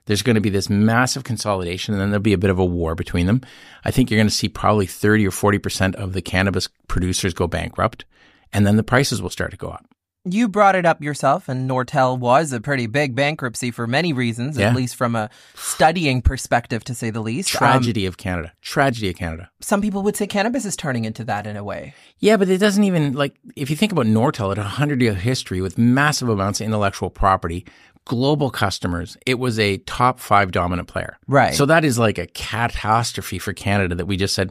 there's 0.08 0.22
going 0.22 0.34
to 0.34 0.40
be 0.40 0.50
this 0.50 0.70
massive 0.70 1.22
consolidation 1.22 1.94
and 1.94 2.00
then 2.00 2.10
there'll 2.10 2.22
be 2.22 2.32
a 2.32 2.38
bit 2.38 2.50
of 2.50 2.58
a 2.58 2.64
war 2.64 2.94
between 2.94 3.26
them. 3.26 3.42
I 3.84 3.90
think 3.90 4.10
you're 4.10 4.18
going 4.18 4.26
to 4.26 4.34
see 4.34 4.48
probably 4.48 4.86
30 4.86 5.26
or 5.26 5.30
40% 5.30 5.94
of 5.96 6.14
the 6.14 6.22
cannabis 6.22 6.66
producers 6.88 7.34
go 7.34 7.46
bankrupt 7.46 8.06
and 8.52 8.66
then 8.66 8.76
the 8.76 8.82
prices 8.82 9.20
will 9.20 9.30
start 9.30 9.50
to 9.50 9.58
go 9.58 9.68
up. 9.68 9.84
You 10.24 10.48
brought 10.48 10.74
it 10.74 10.84
up 10.84 11.00
yourself, 11.00 11.48
and 11.48 11.70
Nortel 11.70 12.18
was 12.18 12.52
a 12.52 12.60
pretty 12.60 12.86
big 12.86 13.14
bankruptcy 13.14 13.70
for 13.70 13.86
many 13.86 14.12
reasons, 14.12 14.58
yeah. 14.58 14.68
at 14.68 14.76
least 14.76 14.96
from 14.96 15.14
a 15.14 15.30
studying 15.54 16.20
perspective, 16.20 16.84
to 16.84 16.94
say 16.94 17.10
the 17.10 17.20
least. 17.20 17.48
Tragedy 17.48 18.04
um, 18.04 18.08
of 18.08 18.16
Canada. 18.18 18.52
Tragedy 18.60 19.10
of 19.10 19.16
Canada. 19.16 19.48
Some 19.60 19.80
people 19.80 20.02
would 20.02 20.16
say 20.16 20.26
cannabis 20.26 20.64
is 20.66 20.76
turning 20.76 21.04
into 21.04 21.24
that 21.24 21.46
in 21.46 21.56
a 21.56 21.64
way. 21.64 21.94
Yeah, 22.18 22.36
but 22.36 22.48
it 22.48 22.58
doesn't 22.58 22.84
even, 22.84 23.14
like, 23.14 23.36
if 23.56 23.70
you 23.70 23.76
think 23.76 23.92
about 23.92 24.06
Nortel, 24.06 24.52
it 24.52 24.58
had 24.58 24.66
a 24.66 24.68
100 24.68 25.00
year 25.00 25.14
history 25.14 25.60
with 25.60 25.78
massive 25.78 26.28
amounts 26.28 26.60
of 26.60 26.66
intellectual 26.66 27.10
property, 27.10 27.64
global 28.08 28.50
customers, 28.50 29.16
it 29.24 29.38
was 29.38 29.58
a 29.58 29.76
top 29.78 30.18
five 30.18 30.50
dominant 30.50 30.88
player. 30.88 31.16
Right. 31.28 31.54
So 31.54 31.66
that 31.66 31.84
is 31.84 31.98
like 31.98 32.18
a 32.18 32.26
catastrophe 32.26 33.38
for 33.38 33.52
Canada 33.52 33.94
that 33.94 34.06
we 34.06 34.16
just 34.16 34.34
said, 34.34 34.50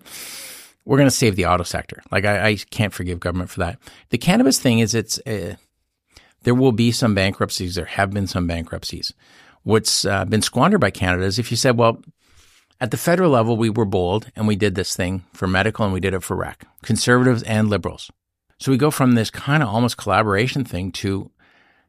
we're 0.85 0.97
going 0.97 1.09
to 1.09 1.15
save 1.15 1.35
the 1.35 1.47
auto 1.47 1.63
sector. 1.63 2.01
Like 2.09 2.23
I, 2.23 2.47
I, 2.47 2.55
can't 2.55 2.93
forgive 2.93 3.19
government 3.19 3.49
for 3.49 3.59
that. 3.59 3.77
The 4.09 4.17
cannabis 4.17 4.57
thing 4.57 4.79
is 4.79 4.95
it's, 4.95 5.19
uh, 5.27 5.55
there 6.43 6.55
will 6.55 6.71
be 6.71 6.93
some 6.93 7.13
bankruptcies. 7.13 7.75
There 7.75 7.85
have 7.85 8.11
been 8.11 8.27
some 8.27 8.47
bankruptcies. 8.47 9.13
What's 9.63 10.05
uh, 10.05 10.23
been 10.23 10.41
squandered 10.41 10.79
by 10.79 10.91
Canada 10.91 11.25
is 11.25 11.39
if 11.39 11.51
you 11.51 11.57
said, 11.57 11.77
well, 11.77 12.01
at 12.79 12.91
the 12.91 12.97
federal 12.97 13.31
level, 13.31 13.57
we 13.57 13.69
were 13.69 13.85
bold 13.85 14.31
and 14.35 14.47
we 14.47 14.55
did 14.55 14.75
this 14.75 14.95
thing 14.95 15.25
for 15.33 15.47
medical 15.47 15.83
and 15.83 15.93
we 15.93 15.99
did 15.99 16.13
it 16.13 16.23
for 16.23 16.37
rec, 16.37 16.65
conservatives 16.83 17.43
and 17.43 17.69
liberals. 17.69 18.09
So 18.59 18.71
we 18.71 18.77
go 18.77 18.91
from 18.91 19.13
this 19.13 19.29
kind 19.29 19.61
of 19.61 19.69
almost 19.69 19.97
collaboration 19.97 20.63
thing 20.63 20.91
to 20.93 21.31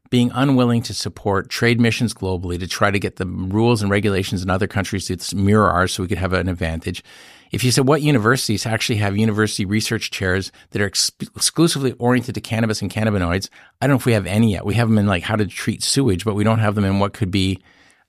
being 0.09 0.31
unwilling 0.33 0.81
to 0.81 0.93
support 0.93 1.49
trade 1.49 1.79
missions 1.79 2.13
globally 2.13 2.59
to 2.59 2.67
try 2.67 2.89
to 2.89 2.99
get 2.99 3.17
the 3.17 3.25
rules 3.25 3.81
and 3.81 3.91
regulations 3.91 4.41
in 4.41 4.49
other 4.49 4.67
countries 4.67 5.05
to 5.07 5.35
mirror 5.35 5.69
ours 5.69 5.93
so 5.93 6.03
we 6.03 6.09
could 6.09 6.17
have 6.17 6.33
an 6.33 6.49
advantage. 6.49 7.03
If 7.51 7.63
you 7.63 7.71
said 7.71 7.87
what 7.87 8.01
universities 8.01 8.65
actually 8.65 8.97
have 8.97 9.17
university 9.17 9.65
research 9.65 10.11
chairs 10.11 10.51
that 10.71 10.81
are 10.81 10.87
ex- 10.87 11.11
exclusively 11.35 11.93
oriented 11.93 12.35
to 12.35 12.41
cannabis 12.41 12.81
and 12.81 12.91
cannabinoids, 12.91 13.49
I 13.81 13.87
don't 13.87 13.95
know 13.95 13.99
if 13.99 14.05
we 14.05 14.13
have 14.13 14.27
any 14.27 14.51
yet. 14.51 14.65
We 14.65 14.75
have 14.75 14.87
them 14.87 14.97
in 14.97 15.07
like 15.07 15.23
how 15.23 15.35
to 15.35 15.47
treat 15.47 15.83
sewage, 15.83 16.25
but 16.25 16.35
we 16.35 16.43
don't 16.43 16.59
have 16.59 16.75
them 16.75 16.85
in 16.85 16.99
what 16.99 17.13
could 17.13 17.31
be 17.31 17.59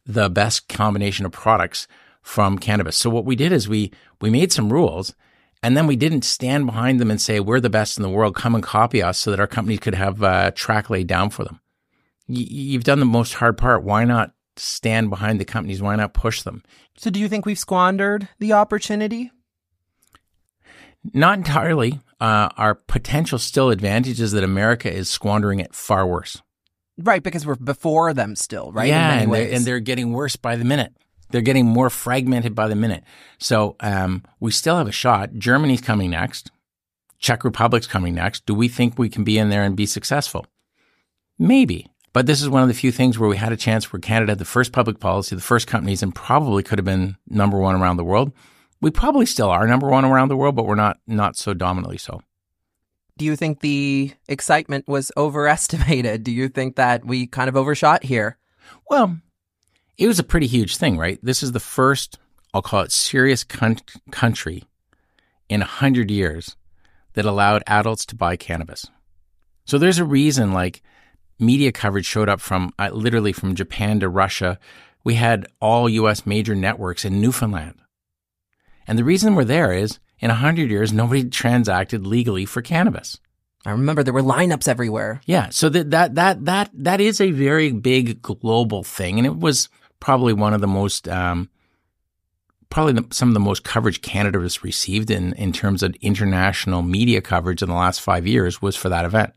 the 0.07 0.28
best 0.28 0.69
combination 0.69 1.26
of 1.26 1.33
products 1.33 1.87
from 2.23 2.58
cannabis. 2.58 2.97
So 2.97 3.08
what 3.08 3.25
we 3.25 3.36
did 3.36 3.52
is 3.52 3.69
we 3.69 3.93
we 4.21 4.28
made 4.28 4.52
some 4.52 4.73
rules 4.73 5.15
and 5.63 5.76
then 5.76 5.86
we 5.86 5.97
didn't 5.97 6.23
stand 6.23 6.67
behind 6.67 7.00
them 7.00 7.10
and 7.10 7.21
say 7.21 7.41
we're 7.41 7.60
the 7.60 7.71
best 7.71 7.99
in 7.99 8.02
the 8.02 8.10
world, 8.10 8.34
come 8.34 8.54
and 8.54 8.65
copy 8.65 9.02
us 9.02 9.19
so 9.19 9.30
that 9.30 9.41
our 9.41 9.47
companies 9.47 9.80
could 9.80 9.95
have 9.95 10.23
a 10.23 10.50
track 10.50 10.91
laid 10.91 11.06
down 11.06 11.30
for 11.30 11.45
them 11.45 11.60
you've 12.36 12.84
done 12.84 13.00
the 13.00 13.06
most 13.06 13.34
hard 13.34 13.56
part. 13.58 13.82
Why 13.82 14.04
not 14.04 14.32
stand 14.56 15.10
behind 15.10 15.40
the 15.40 15.45
companies? 15.45 15.82
Why 15.82 15.97
not 15.97 16.14
push 16.14 16.43
them? 16.43 16.62
So, 16.97 17.10
do 17.10 17.21
you 17.21 17.28
think 17.28 17.47
we've 17.47 17.58
squandered 17.58 18.28
the 18.38 18.52
opportunity? 18.52 19.30
Not 21.14 21.38
entirely. 21.38 22.00
Uh, 22.21 22.50
our 22.56 22.75
potential 22.75 23.38
still 23.38 23.71
advantage 23.71 24.21
is 24.21 24.32
that 24.32 24.45
America 24.45 24.93
is 24.93 25.08
squandering 25.08 25.60
it 25.60 25.75
far 25.75 26.06
worse. 26.06 26.43
Right, 26.99 27.23
because 27.23 27.47
we're 27.47 27.54
before 27.54 28.12
them 28.12 28.36
still, 28.36 28.73
right? 28.73 28.88
Yeah, 28.88 29.21
and 29.21 29.32
they're, 29.32 29.52
and 29.52 29.64
they're, 29.64 29.80
getting 29.80 30.12
worse 30.12 30.36
by 30.36 30.56
the 30.56 30.66
minute. 30.66 30.95
They're 31.30 31.40
getting 31.40 31.64
more 31.64 31.88
fragmented 31.88 32.54
by 32.54 32.69
the 32.69 32.75
minute. 32.75 33.04
So 33.38 33.76
um, 33.80 34.25
we 34.38 34.50
still 34.50 34.76
have 34.76 34.88
a 34.88 34.93
shot. 34.93 35.34
Germany's 35.38 35.80
coming 35.80 36.10
next. 36.10 36.50
Czech 37.19 37.45
Republic's 37.45 37.86
coming 37.86 38.14
next. 38.14 38.45
Do 38.45 38.54
we 38.54 38.69
think 38.69 38.99
we 38.99 39.08
can 39.08 39.25
be 39.25 39.38
in 39.38 39.49
there 39.49 39.62
and 39.62 39.76
be 39.76 39.86
successful? 39.86 40.45
Maybe. 41.38 41.86
But 42.12 42.26
this 42.26 42.42
is 42.42 42.49
one 42.49 42.62
of 42.62 42.68
the 42.68 42.75
few 42.75 42.90
things 42.90 43.18
where 43.18 43.28
we 43.28 43.36
had 43.36 43.52
a 43.52 43.56
chance 43.56 43.92
where 43.92 44.00
Canada 44.00 44.32
had 44.32 44.38
the 44.38 44.44
first 44.44 44.73
public 44.73 44.99
policy, 44.99 45.36
the 45.36 45.42
first 45.42 45.66
companies, 45.66 46.02
and 46.02 46.14
probably 46.14 46.62
could 46.62 46.78
have 46.78 46.84
been 46.84 47.16
number 47.28 47.58
one 47.58 47.76
around 47.76 47.99
the 47.99 48.04
world. 48.04 48.32
We 48.80 48.90
probably 48.90 49.26
still 49.26 49.49
are 49.50 49.66
number 49.66 49.88
one 49.88 50.04
around 50.04 50.28
the 50.28 50.36
world, 50.36 50.56
but 50.56 50.66
we're 50.66 50.75
not 50.75 50.99
not 51.06 51.36
so 51.36 51.54
dominantly 51.54 51.99
so. 51.99 52.23
Do 53.16 53.25
you 53.26 53.36
think 53.36 53.60
the 53.60 54.12
excitement 54.28 54.88
was 54.88 55.12
overestimated? 55.16 56.25
Do 56.25 56.32
you 56.32 56.49
think 56.49 56.76
that 56.76 57.04
we 57.04 57.26
kind 57.26 57.49
of 57.49 57.56
overshot 57.56 58.02
here? 58.02 58.38
Well, 58.88 59.18
it 59.99 60.06
was 60.06 60.18
a 60.18 60.25
pretty 60.25 60.46
huge 60.46 60.78
thing, 60.78 60.96
right? 60.96 61.18
This 61.23 61.42
is 61.42 61.52
the 61.52 61.60
first, 61.60 62.18
I'll 62.54 62.62
call 62.62 62.80
it 62.80 62.92
serious 62.92 63.44
con- 63.44 63.76
country 64.10 64.64
in 65.50 65.60
a 65.60 65.66
hundred 65.66 66.10
years 66.10 66.56
that 67.12 67.26
allowed 67.26 67.62
adults 67.66 68.06
to 68.06 68.16
buy 68.16 68.36
cannabis. 68.36 68.86
So 69.66 69.76
there's 69.76 69.99
a 69.99 70.04
reason, 70.04 70.52
like 70.52 70.82
media 71.41 71.73
coverage 71.73 72.07
showed 72.07 72.29
up 72.29 72.41
from 72.41 72.73
uh, 72.79 72.91
literally 72.93 73.33
from 73.33 73.55
Japan 73.55 74.00
to 74.00 74.09
Russia. 74.09 74.59
We 75.05 75.15
had 75.15 75.47
all 75.61 75.89
US 75.89 76.26
major 76.26 76.55
networks 76.55 77.05
in 77.05 77.21
Newfoundland. 77.21 77.75
And 78.87 78.99
the 78.99 79.05
reason 79.05 79.35
we're 79.35 79.45
there 79.45 79.73
is 79.73 79.99
in 80.19 80.29
100 80.29 80.71
years, 80.71 80.93
nobody 80.93 81.25
transacted 81.29 82.07
legally 82.07 82.45
for 82.45 82.63
cannabis. 82.63 83.19
I 83.65 83.73
remember 83.73 84.03
there 84.03 84.15
were 84.15 84.23
lineups 84.23 84.69
everywhere. 84.69 85.21
Yeah. 85.26 85.49
So 85.50 85.69
that, 85.69 85.91
that, 85.91 86.15
that, 86.15 86.45
that, 86.47 86.71
that 86.75 87.00
is 87.00 87.21
a 87.21 87.31
very 87.31 87.73
big 87.73 88.23
global 88.23 88.83
thing. 88.83 89.19
And 89.19 89.26
it 89.26 89.37
was 89.37 89.69
probably 90.00 90.33
one 90.33 90.55
of 90.55 90.61
the 90.61 90.67
most, 90.67 91.09
um, 91.09 91.50
probably 92.71 92.95
the, 92.95 93.07
some 93.11 93.29
of 93.29 93.35
the 93.35 93.41
most 93.41 93.65
coverage 93.65 94.00
Canada 94.00 94.41
has 94.41 94.65
received 94.65 95.11
in, 95.11 95.35
in 95.35 95.53
terms 95.53 95.83
of 95.83 95.95
international 96.00 96.83
media 96.83 97.21
coverage 97.21 97.63
in 97.63 97.69
the 97.69 97.75
last 97.75 98.00
five 98.00 98.26
years 98.26 98.63
was 98.63 98.76
for 98.76 98.89
that 98.89 99.05
event 99.05 99.35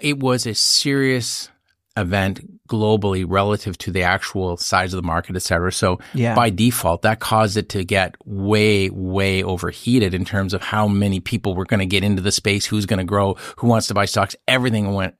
it 0.00 0.18
was 0.18 0.46
a 0.46 0.54
serious 0.54 1.50
event 1.96 2.60
globally 2.68 3.24
relative 3.26 3.78
to 3.78 3.92
the 3.92 4.02
actual 4.02 4.56
size 4.56 4.92
of 4.92 5.00
the 5.00 5.06
market, 5.06 5.36
et 5.36 5.42
cetera. 5.42 5.70
So 5.70 6.00
yeah. 6.12 6.34
by 6.34 6.50
default, 6.50 7.02
that 7.02 7.20
caused 7.20 7.56
it 7.56 7.68
to 7.70 7.84
get 7.84 8.16
way, 8.24 8.90
way 8.90 9.42
overheated 9.42 10.14
in 10.14 10.24
terms 10.24 10.54
of 10.54 10.62
how 10.62 10.88
many 10.88 11.20
people 11.20 11.54
were 11.54 11.66
going 11.66 11.80
to 11.80 11.86
get 11.86 12.02
into 12.02 12.22
the 12.22 12.32
space, 12.32 12.66
who's 12.66 12.86
going 12.86 12.98
to 12.98 13.04
grow, 13.04 13.34
who 13.56 13.68
wants 13.68 13.86
to 13.88 13.94
buy 13.94 14.06
stocks. 14.06 14.34
Everything 14.48 14.92
went 14.92 15.14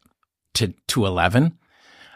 to, 0.54 0.74
to 0.88 1.06
11. 1.06 1.56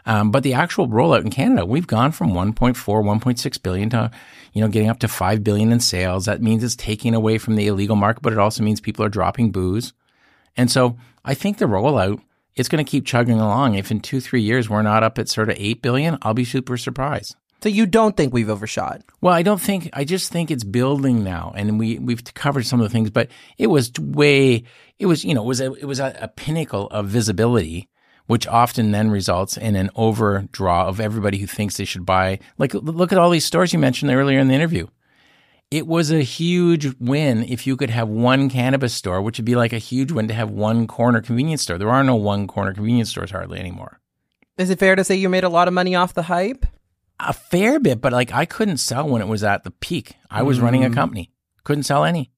Um, 0.05 0.31
but 0.31 0.43
the 0.43 0.53
actual 0.53 0.87
rollout 0.87 1.21
in 1.21 1.29
Canada, 1.29 1.65
we've 1.65 1.87
gone 1.87 2.11
from 2.11 2.31
1.4, 2.31 2.75
1.6 2.75 3.61
billion 3.63 3.89
to, 3.91 4.11
you 4.53 4.61
know, 4.61 4.67
getting 4.67 4.89
up 4.89 4.99
to 4.99 5.07
5 5.07 5.43
billion 5.43 5.71
in 5.71 5.79
sales. 5.79 6.25
That 6.25 6.41
means 6.41 6.63
it's 6.63 6.75
taking 6.75 7.13
away 7.13 7.37
from 7.37 7.55
the 7.55 7.67
illegal 7.67 7.95
market, 7.95 8.23
but 8.23 8.33
it 8.33 8.39
also 8.39 8.63
means 8.63 8.81
people 8.81 9.05
are 9.05 9.09
dropping 9.09 9.51
booze. 9.51 9.93
And 10.57 10.71
so 10.71 10.97
I 11.23 11.33
think 11.35 11.57
the 11.57 11.65
rollout 11.65 12.21
it's 12.59 12.67
going 12.67 12.83
to 12.83 12.89
keep 12.89 13.05
chugging 13.05 13.39
along. 13.39 13.75
If 13.75 13.89
in 13.89 14.01
two, 14.01 14.19
three 14.19 14.41
years 14.41 14.69
we're 14.69 14.81
not 14.81 15.01
up 15.01 15.17
at 15.17 15.29
sort 15.29 15.49
of 15.49 15.55
8 15.57 15.81
billion, 15.81 16.17
I'll 16.21 16.33
be 16.33 16.43
super 16.43 16.75
surprised. 16.75 17.37
So 17.63 17.69
you 17.69 17.85
don't 17.85 18.17
think 18.17 18.33
we've 18.33 18.49
overshot? 18.49 19.01
Well, 19.21 19.33
I 19.33 19.43
don't 19.43 19.61
think, 19.61 19.89
I 19.93 20.03
just 20.03 20.29
think 20.29 20.51
it's 20.51 20.65
building 20.65 21.23
now. 21.23 21.53
And 21.55 21.79
we, 21.79 21.99
we've 21.99 22.21
covered 22.33 22.65
some 22.65 22.81
of 22.81 22.83
the 22.83 22.89
things, 22.91 23.11
but 23.11 23.29
it 23.57 23.67
was 23.67 23.93
way, 23.97 24.65
it 24.97 25.05
was, 25.05 25.23
you 25.23 25.33
know, 25.33 25.43
it 25.43 25.47
was 25.47 25.61
a, 25.61 25.73
it 25.73 25.85
was 25.85 26.01
a, 26.01 26.17
a 26.19 26.27
pinnacle 26.27 26.87
of 26.87 27.07
visibility, 27.07 27.87
which 28.27 28.45
often 28.45 28.91
then 28.91 29.09
results 29.09 29.55
in 29.55 29.77
an 29.77 29.89
overdraw 29.95 30.85
of 30.85 30.99
everybody 30.99 31.37
who 31.37 31.47
thinks 31.47 31.77
they 31.77 31.85
should 31.85 32.05
buy. 32.05 32.39
Like, 32.57 32.73
look 32.73 33.13
at 33.13 33.17
all 33.17 33.29
these 33.29 33.45
stores 33.45 33.71
you 33.71 33.79
mentioned 33.79 34.11
earlier 34.11 34.39
in 34.39 34.49
the 34.49 34.53
interview 34.53 34.87
it 35.71 35.85
was 35.85 36.11
a 36.11 36.21
huge 36.21 36.95
win 36.99 37.43
if 37.43 37.67
you 37.67 37.77
could 37.77 37.91
have 37.91 38.09
one 38.09 38.49
cannabis 38.49 38.93
store, 38.93 39.21
which 39.21 39.37
would 39.37 39.45
be 39.45 39.55
like 39.55 39.73
a 39.73 39.77
huge 39.77 40.11
win 40.11 40.27
to 40.27 40.33
have 40.33 40.49
one 40.49 40.87
corner 40.87 41.21
convenience 41.21 41.61
store. 41.61 41.77
There 41.77 41.91
are 41.91 42.03
no 42.03 42.15
one 42.15 42.47
corner 42.47 42.73
convenience 42.73 43.09
stores 43.09 43.31
hardly 43.31 43.59
anymore. 43.59 43.99
Is 44.57 44.69
it 44.69 44.79
fair 44.79 44.95
to 44.95 45.03
say 45.03 45.15
you 45.15 45.29
made 45.29 45.43
a 45.43 45.49
lot 45.49 45.67
of 45.67 45.73
money 45.73 45.95
off 45.95 46.13
the 46.13 46.23
hype? 46.23 46.65
A 47.19 47.33
fair 47.33 47.79
bit, 47.79 48.01
but 48.01 48.13
like 48.13 48.33
I 48.33 48.45
couldn't 48.45 48.77
sell 48.77 49.07
when 49.07 49.21
it 49.21 49.27
was 49.27 49.43
at 49.43 49.63
the 49.63 49.71
peak. 49.71 50.15
I 50.31 50.41
was 50.41 50.59
mm. 50.59 50.63
running 50.63 50.85
a 50.85 50.89
mm. 50.89 50.93
company, 50.95 51.31
couldn't 51.63 51.83
sell 51.83 52.03
any. 52.03 52.31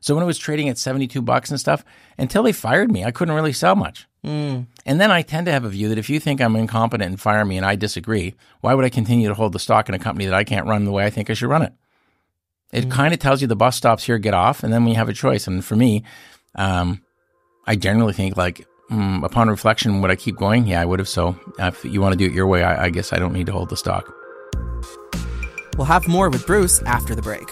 So 0.00 0.14
when 0.14 0.22
it 0.22 0.26
was 0.26 0.38
trading 0.38 0.68
at 0.68 0.78
72 0.78 1.20
bucks 1.22 1.50
and 1.50 1.58
stuff, 1.58 1.84
until 2.16 2.44
they 2.44 2.52
fired 2.52 2.92
me, 2.92 3.04
I 3.04 3.10
couldn't 3.10 3.34
really 3.34 3.52
sell 3.52 3.74
much. 3.74 4.06
Mm. 4.24 4.66
And 4.84 5.00
then 5.00 5.10
I 5.10 5.22
tend 5.22 5.46
to 5.46 5.52
have 5.52 5.64
a 5.64 5.68
view 5.68 5.88
that 5.88 5.98
if 5.98 6.08
you 6.08 6.20
think 6.20 6.40
I'm 6.40 6.54
incompetent 6.54 7.10
and 7.10 7.20
fire 7.20 7.44
me 7.44 7.56
and 7.56 7.66
I 7.66 7.74
disagree, 7.74 8.34
why 8.60 8.74
would 8.74 8.84
I 8.84 8.90
continue 8.90 9.26
to 9.26 9.34
hold 9.34 9.52
the 9.52 9.58
stock 9.58 9.88
in 9.88 9.94
a 9.94 9.98
company 9.98 10.26
that 10.26 10.34
I 10.34 10.44
can't 10.44 10.66
run 10.68 10.84
the 10.84 10.92
way 10.92 11.04
I 11.04 11.10
think 11.10 11.30
I 11.30 11.34
should 11.34 11.48
run 11.48 11.62
it? 11.62 11.72
It 12.76 12.84
mm. 12.84 12.90
kind 12.90 13.14
of 13.14 13.20
tells 13.20 13.40
you 13.40 13.48
the 13.48 13.56
bus 13.56 13.74
stops 13.74 14.04
here, 14.04 14.18
get 14.18 14.34
off, 14.34 14.62
and 14.62 14.70
then 14.70 14.84
we 14.84 14.92
have 14.92 15.08
a 15.08 15.14
choice. 15.14 15.46
And 15.46 15.64
for 15.64 15.74
me, 15.74 16.04
um, 16.56 17.02
I 17.66 17.74
generally 17.74 18.12
think 18.12 18.36
like 18.36 18.66
mm, 18.90 19.24
upon 19.24 19.48
reflection, 19.48 20.02
would 20.02 20.10
I 20.10 20.16
keep 20.16 20.36
going? 20.36 20.66
Yeah, 20.66 20.82
I 20.82 20.84
would 20.84 20.98
have. 20.98 21.08
So 21.08 21.40
if 21.58 21.82
you 21.86 22.02
want 22.02 22.12
to 22.12 22.18
do 22.18 22.26
it 22.26 22.32
your 22.32 22.46
way, 22.46 22.62
I, 22.62 22.84
I 22.84 22.90
guess 22.90 23.14
I 23.14 23.18
don't 23.18 23.32
need 23.32 23.46
to 23.46 23.52
hold 23.52 23.70
the 23.70 23.78
stock. 23.78 24.12
We'll 25.78 25.86
have 25.86 26.06
more 26.06 26.28
with 26.28 26.46
Bruce 26.46 26.82
after 26.82 27.14
the 27.14 27.22
break. 27.22 27.48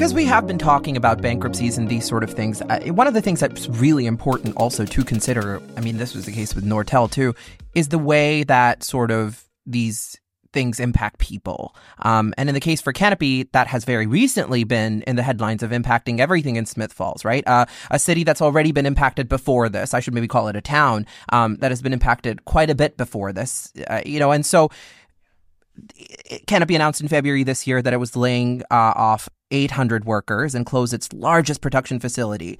Because 0.00 0.14
we 0.14 0.24
have 0.24 0.46
been 0.46 0.56
talking 0.56 0.96
about 0.96 1.20
bankruptcies 1.20 1.76
and 1.76 1.90
these 1.90 2.08
sort 2.08 2.24
of 2.24 2.32
things, 2.32 2.62
uh, 2.62 2.80
one 2.86 3.06
of 3.06 3.12
the 3.12 3.20
things 3.20 3.38
that's 3.38 3.68
really 3.68 4.06
important 4.06 4.56
also 4.56 4.86
to 4.86 5.04
consider, 5.04 5.60
I 5.76 5.82
mean, 5.82 5.98
this 5.98 6.14
was 6.14 6.24
the 6.24 6.32
case 6.32 6.54
with 6.54 6.64
Nortel 6.64 7.10
too, 7.10 7.34
is 7.74 7.88
the 7.88 7.98
way 7.98 8.42
that 8.44 8.82
sort 8.82 9.10
of 9.10 9.44
these 9.66 10.18
things 10.54 10.80
impact 10.80 11.18
people. 11.18 11.76
Um, 11.98 12.32
and 12.38 12.48
in 12.48 12.54
the 12.54 12.60
case 12.60 12.80
for 12.80 12.94
Canopy, 12.94 13.50
that 13.52 13.66
has 13.66 13.84
very 13.84 14.06
recently 14.06 14.64
been 14.64 15.02
in 15.02 15.16
the 15.16 15.22
headlines 15.22 15.62
of 15.62 15.70
impacting 15.70 16.18
everything 16.18 16.56
in 16.56 16.64
Smith 16.64 16.94
Falls, 16.94 17.22
right? 17.22 17.46
Uh, 17.46 17.66
a 17.90 17.98
city 17.98 18.24
that's 18.24 18.40
already 18.40 18.72
been 18.72 18.86
impacted 18.86 19.28
before 19.28 19.68
this. 19.68 19.92
I 19.92 20.00
should 20.00 20.14
maybe 20.14 20.28
call 20.28 20.48
it 20.48 20.56
a 20.56 20.62
town 20.62 21.04
um, 21.30 21.56
that 21.56 21.72
has 21.72 21.82
been 21.82 21.92
impacted 21.92 22.46
quite 22.46 22.70
a 22.70 22.74
bit 22.74 22.96
before 22.96 23.34
this, 23.34 23.70
uh, 23.86 24.00
you 24.06 24.18
know, 24.18 24.32
and 24.32 24.46
so. 24.46 24.70
Canopy 26.46 26.74
announced 26.74 27.00
in 27.00 27.08
February 27.08 27.42
this 27.42 27.66
year 27.66 27.80
that 27.80 27.94
it 27.94 27.96
was 27.96 28.14
laying 28.14 28.60
uh, 28.70 28.92
off 28.96 29.30
800 29.50 30.04
workers 30.04 30.54
and 30.54 30.66
close 30.66 30.92
its 30.92 31.12
largest 31.12 31.60
production 31.60 32.00
facility. 32.00 32.58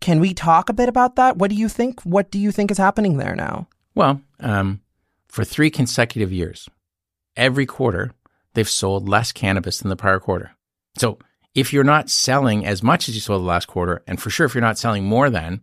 Can 0.00 0.20
we 0.20 0.34
talk 0.34 0.68
a 0.68 0.74
bit 0.74 0.88
about 0.88 1.16
that? 1.16 1.36
What 1.36 1.50
do 1.50 1.56
you 1.56 1.68
think? 1.68 2.02
What 2.02 2.30
do 2.30 2.38
you 2.38 2.50
think 2.50 2.70
is 2.70 2.78
happening 2.78 3.16
there 3.16 3.36
now? 3.36 3.68
Well, 3.94 4.20
um, 4.40 4.80
for 5.28 5.44
three 5.44 5.70
consecutive 5.70 6.32
years, 6.32 6.68
every 7.36 7.66
quarter, 7.66 8.12
they've 8.54 8.68
sold 8.68 9.08
less 9.08 9.32
cannabis 9.32 9.78
than 9.78 9.88
the 9.88 9.96
prior 9.96 10.20
quarter. 10.20 10.52
So 10.98 11.18
if 11.54 11.72
you're 11.72 11.84
not 11.84 12.10
selling 12.10 12.66
as 12.66 12.82
much 12.82 13.08
as 13.08 13.14
you 13.14 13.20
sold 13.20 13.42
the 13.42 13.46
last 13.46 13.66
quarter, 13.66 14.02
and 14.06 14.20
for 14.20 14.30
sure 14.30 14.46
if 14.46 14.54
you're 14.54 14.62
not 14.62 14.78
selling 14.78 15.04
more 15.04 15.30
than, 15.30 15.62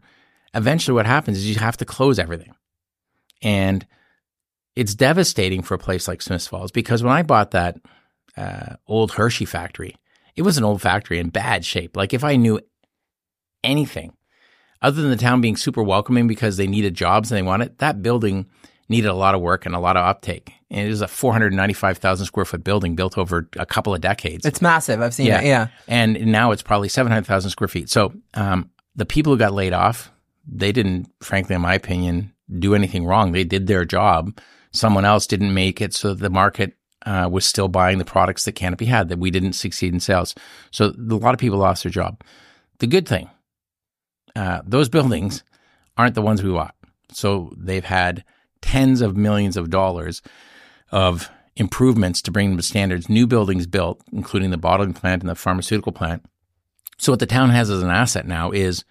eventually 0.53 0.95
what 0.95 1.05
happens 1.05 1.37
is 1.37 1.49
you 1.49 1.55
have 1.55 1.77
to 1.77 1.85
close 1.85 2.19
everything. 2.19 2.53
And 3.41 3.85
it's 4.75 4.95
devastating 4.95 5.61
for 5.61 5.73
a 5.73 5.79
place 5.79 6.07
like 6.07 6.21
Smith 6.21 6.47
Falls 6.47 6.71
because 6.71 7.03
when 7.03 7.13
I 7.13 7.23
bought 7.23 7.51
that 7.51 7.77
uh, 8.37 8.75
old 8.87 9.11
Hershey 9.11 9.45
factory, 9.45 9.95
it 10.35 10.41
was 10.43 10.57
an 10.57 10.63
old 10.63 10.81
factory 10.81 11.19
in 11.19 11.29
bad 11.29 11.65
shape. 11.65 11.95
Like 11.95 12.13
if 12.13 12.23
I 12.23 12.35
knew 12.35 12.59
anything 13.63 14.13
other 14.81 15.01
than 15.01 15.11
the 15.11 15.17
town 15.17 15.41
being 15.41 15.55
super 15.55 15.83
welcoming 15.83 16.27
because 16.27 16.57
they 16.57 16.67
needed 16.67 16.95
jobs 16.95 17.31
and 17.31 17.37
they 17.37 17.43
wanted 17.43 17.77
that 17.77 18.01
building 18.01 18.47
needed 18.91 19.07
a 19.07 19.13
lot 19.15 19.33
of 19.33 19.41
work 19.41 19.65
and 19.65 19.73
a 19.73 19.79
lot 19.79 19.97
of 19.97 20.05
uptake. 20.05 20.53
And 20.69 20.85
it 20.85 20.89
was 20.89 21.01
a 21.01 21.07
495,000 21.07 22.25
square 22.25 22.45
foot 22.45 22.63
building 22.63 22.93
built 22.93 23.17
over 23.17 23.49
a 23.57 23.65
couple 23.65 23.95
of 23.95 24.01
decades. 24.01 24.45
It's 24.45 24.61
massive. 24.61 25.01
I've 25.01 25.13
seen 25.13 25.27
yeah. 25.27 25.41
it. 25.41 25.45
Yeah. 25.45 25.67
And 25.87 26.27
now 26.27 26.51
it's 26.51 26.61
probably 26.61 26.89
700,000 26.89 27.49
square 27.49 27.69
feet. 27.69 27.89
So, 27.89 28.13
um, 28.33 28.69
the 28.95 29.05
people 29.05 29.31
who 29.31 29.39
got 29.39 29.53
laid 29.53 29.71
off, 29.71 30.11
they 30.45 30.73
didn't, 30.73 31.09
frankly, 31.21 31.55
in 31.55 31.61
my 31.61 31.73
opinion, 31.73 32.33
do 32.59 32.75
anything 32.75 33.05
wrong. 33.05 33.31
They 33.31 33.45
did 33.45 33.67
their 33.67 33.85
job. 33.85 34.37
Someone 34.71 35.05
else 35.05 35.25
didn't 35.25 35.53
make 35.53 35.79
it. 35.79 35.93
So 35.93 36.13
the 36.13 36.29
market 36.29 36.73
uh, 37.05 37.27
was 37.31 37.45
still 37.45 37.67
buying 37.67 37.97
the 37.97 38.05
products 38.05 38.45
that 38.45 38.53
Canopy 38.53 38.85
had 38.85 39.09
that 39.09 39.19
we 39.19 39.31
didn't 39.31 39.53
succeed 39.53 39.93
in 39.93 39.99
sales. 39.99 40.35
So 40.71 40.85
a 40.85 41.15
lot 41.15 41.33
of 41.33 41.39
people 41.39 41.59
lost 41.59 41.83
their 41.83 41.91
job. 41.91 42.21
The 42.79 42.87
good 42.87 43.07
thing, 43.07 43.29
uh, 44.35 44.61
those 44.65 44.89
buildings 44.89 45.43
aren't 45.97 46.15
the 46.15 46.21
ones 46.21 46.43
we 46.43 46.51
bought. 46.51 46.75
So 47.11 47.53
they've 47.57 47.83
had 47.83 48.23
tens 48.61 49.01
of 49.01 49.17
millions 49.17 49.57
of 49.57 49.69
dollars 49.69 50.21
of 50.91 51.29
improvements 51.55 52.21
to 52.21 52.31
bring 52.31 52.49
them 52.49 52.57
to 52.57 52.63
standards, 52.63 53.09
new 53.09 53.27
buildings 53.27 53.67
built, 53.67 54.01
including 54.11 54.51
the 54.51 54.57
bottling 54.57 54.93
plant 54.93 55.21
and 55.21 55.29
the 55.29 55.35
pharmaceutical 55.35 55.91
plant. 55.91 56.25
So 56.97 57.11
what 57.11 57.19
the 57.19 57.25
town 57.25 57.49
has 57.49 57.69
as 57.69 57.81
an 57.81 57.89
asset 57.89 58.27
now 58.27 58.51
is 58.51 58.85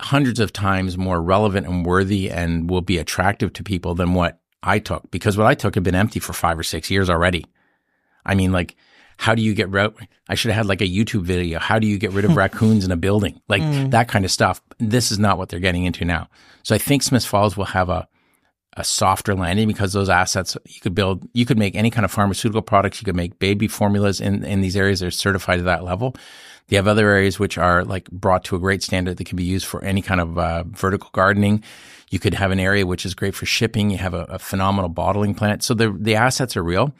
hundreds 0.00 0.38
of 0.38 0.52
times 0.52 0.96
more 0.96 1.20
relevant 1.20 1.66
and 1.66 1.84
worthy 1.84 2.30
and 2.30 2.70
will 2.70 2.82
be 2.82 2.98
attractive 2.98 3.52
to 3.54 3.64
people 3.64 3.94
than 3.94 4.14
what 4.14 4.40
I 4.62 4.78
took 4.78 5.10
because 5.10 5.36
what 5.36 5.46
I 5.46 5.54
took 5.54 5.74
had 5.74 5.84
been 5.84 5.94
empty 5.94 6.20
for 6.20 6.32
five 6.32 6.58
or 6.58 6.62
six 6.62 6.90
years 6.90 7.08
already. 7.08 7.46
I 8.24 8.34
mean, 8.34 8.52
like, 8.52 8.76
how 9.16 9.34
do 9.34 9.42
you 9.42 9.54
get 9.54 9.68
rid? 9.68 9.92
I 10.28 10.34
should 10.34 10.50
have 10.50 10.56
had 10.56 10.66
like 10.66 10.80
a 10.80 10.88
YouTube 10.88 11.22
video. 11.22 11.58
How 11.58 11.78
do 11.78 11.86
you 11.86 11.98
get 11.98 12.12
rid 12.12 12.24
of 12.24 12.36
raccoons 12.36 12.84
in 12.84 12.92
a 12.92 12.96
building? 12.96 13.40
Like 13.48 13.62
mm. 13.62 13.90
that 13.90 14.08
kind 14.08 14.24
of 14.24 14.30
stuff. 14.30 14.60
This 14.78 15.10
is 15.10 15.18
not 15.18 15.38
what 15.38 15.48
they're 15.48 15.60
getting 15.60 15.84
into 15.84 16.04
now. 16.04 16.28
So 16.62 16.74
I 16.74 16.78
think 16.78 17.02
Smith 17.02 17.24
Falls 17.24 17.56
will 17.56 17.64
have 17.66 17.88
a 17.88 18.08
a 18.74 18.84
softer 18.84 19.34
landing 19.34 19.66
because 19.66 19.92
those 19.92 20.08
assets 20.08 20.56
you 20.66 20.80
could 20.80 20.94
build. 20.94 21.28
You 21.32 21.44
could 21.44 21.58
make 21.58 21.74
any 21.74 21.90
kind 21.90 22.04
of 22.04 22.12
pharmaceutical 22.12 22.62
products. 22.62 23.00
You 23.00 23.06
could 23.06 23.16
make 23.16 23.38
baby 23.38 23.66
formulas 23.66 24.20
in 24.20 24.44
in 24.44 24.60
these 24.60 24.76
areas. 24.76 25.00
They're 25.00 25.10
certified 25.10 25.58
to 25.58 25.64
that 25.64 25.84
level. 25.84 26.14
You 26.68 26.76
have 26.76 26.86
other 26.86 27.08
areas 27.08 27.38
which 27.38 27.58
are 27.58 27.84
like 27.84 28.10
brought 28.10 28.44
to 28.44 28.56
a 28.56 28.58
great 28.58 28.82
standard 28.82 29.16
that 29.16 29.24
can 29.24 29.36
be 29.36 29.44
used 29.44 29.66
for 29.66 29.82
any 29.82 30.02
kind 30.02 30.20
of 30.20 30.38
uh, 30.38 30.64
vertical 30.64 31.10
gardening. 31.12 31.64
You 32.10 32.18
could 32.18 32.34
have 32.34 32.50
an 32.50 32.60
area 32.60 32.86
which 32.86 33.04
is 33.04 33.14
great 33.14 33.34
for 33.34 33.46
shipping. 33.46 33.90
You 33.90 33.98
have 33.98 34.14
a, 34.14 34.24
a 34.24 34.38
phenomenal 34.38 34.88
bottling 34.88 35.34
plant. 35.34 35.62
So 35.62 35.74
the 35.74 35.90
the 35.90 36.14
assets 36.14 36.56
are 36.56 36.62
real. 36.62 36.94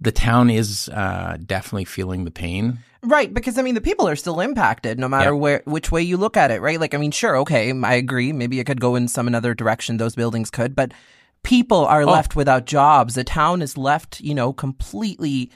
The 0.00 0.12
town 0.12 0.50
is 0.50 0.88
uh, 0.88 1.36
definitely 1.44 1.84
feeling 1.84 2.24
the 2.24 2.30
pain. 2.30 2.78
Right, 3.04 3.32
because 3.32 3.58
I 3.58 3.62
mean 3.62 3.74
the 3.74 3.80
people 3.80 4.08
are 4.08 4.14
still 4.14 4.40
impacted 4.40 4.98
no 4.98 5.08
matter 5.08 5.32
yep. 5.32 5.40
where 5.40 5.62
which 5.64 5.90
way 5.90 6.02
you 6.02 6.16
look 6.16 6.36
at 6.36 6.52
it, 6.52 6.60
right? 6.60 6.78
Like 6.78 6.94
I 6.94 6.98
mean, 6.98 7.10
sure, 7.10 7.36
okay, 7.38 7.72
I 7.72 7.94
agree. 7.94 8.32
Maybe 8.32 8.60
it 8.60 8.64
could 8.64 8.80
go 8.80 8.94
in 8.94 9.08
some 9.08 9.26
another 9.26 9.54
direction. 9.54 9.96
Those 9.96 10.14
buildings 10.14 10.50
could, 10.50 10.76
but 10.76 10.92
people 11.42 11.84
are 11.84 12.02
oh. 12.02 12.06
left 12.06 12.36
without 12.36 12.66
jobs. 12.66 13.14
The 13.14 13.24
town 13.24 13.60
is 13.60 13.76
left, 13.76 14.20
you 14.20 14.34
know, 14.34 14.52
completely 14.52 15.50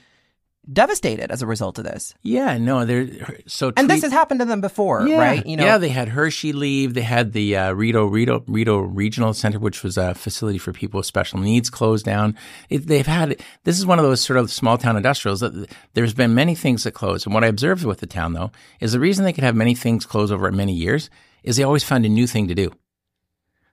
devastated 0.72 1.30
as 1.30 1.42
a 1.42 1.46
result 1.46 1.78
of 1.78 1.84
this. 1.84 2.14
Yeah, 2.22 2.58
no, 2.58 2.84
they're 2.84 3.08
so. 3.46 3.72
And 3.76 3.88
this 3.88 4.02
has 4.02 4.12
happened 4.12 4.40
to 4.40 4.46
them 4.46 4.60
before, 4.60 5.06
yeah. 5.06 5.18
right? 5.18 5.46
You 5.46 5.56
know, 5.56 5.64
yeah, 5.64 5.78
they 5.78 5.88
had 5.88 6.08
Hershey 6.08 6.52
leave. 6.52 6.94
They 6.94 7.02
had 7.02 7.32
the 7.32 7.56
uh, 7.56 7.72
Rideau 7.72 8.06
Rito 8.06 8.44
Rideau 8.46 8.78
Regional 8.78 9.34
Center, 9.34 9.58
which 9.58 9.82
was 9.82 9.96
a 9.96 10.14
facility 10.14 10.58
for 10.58 10.72
people 10.72 10.98
with 10.98 11.06
special 11.06 11.38
needs, 11.38 11.70
closed 11.70 12.04
down. 12.04 12.36
It, 12.68 12.86
they've 12.86 13.06
had 13.06 13.42
this 13.64 13.78
is 13.78 13.86
one 13.86 13.98
of 13.98 14.04
those 14.04 14.20
sort 14.20 14.38
of 14.38 14.52
small 14.52 14.78
town 14.78 14.96
industrials 14.96 15.40
that 15.40 15.68
there's 15.94 16.14
been 16.14 16.34
many 16.34 16.54
things 16.54 16.84
that 16.84 16.92
close. 16.92 17.24
And 17.24 17.34
what 17.34 17.44
I 17.44 17.48
observed 17.48 17.84
with 17.84 18.00
the 18.00 18.06
town 18.06 18.32
though 18.32 18.50
is 18.80 18.92
the 18.92 19.00
reason 19.00 19.24
they 19.24 19.32
could 19.32 19.44
have 19.44 19.56
many 19.56 19.74
things 19.74 20.06
close 20.06 20.30
over 20.30 20.50
many 20.50 20.74
years 20.74 21.10
is 21.42 21.56
they 21.56 21.62
always 21.62 21.84
found 21.84 22.04
a 22.04 22.08
new 22.08 22.26
thing 22.26 22.48
to 22.48 22.54
do. 22.54 22.72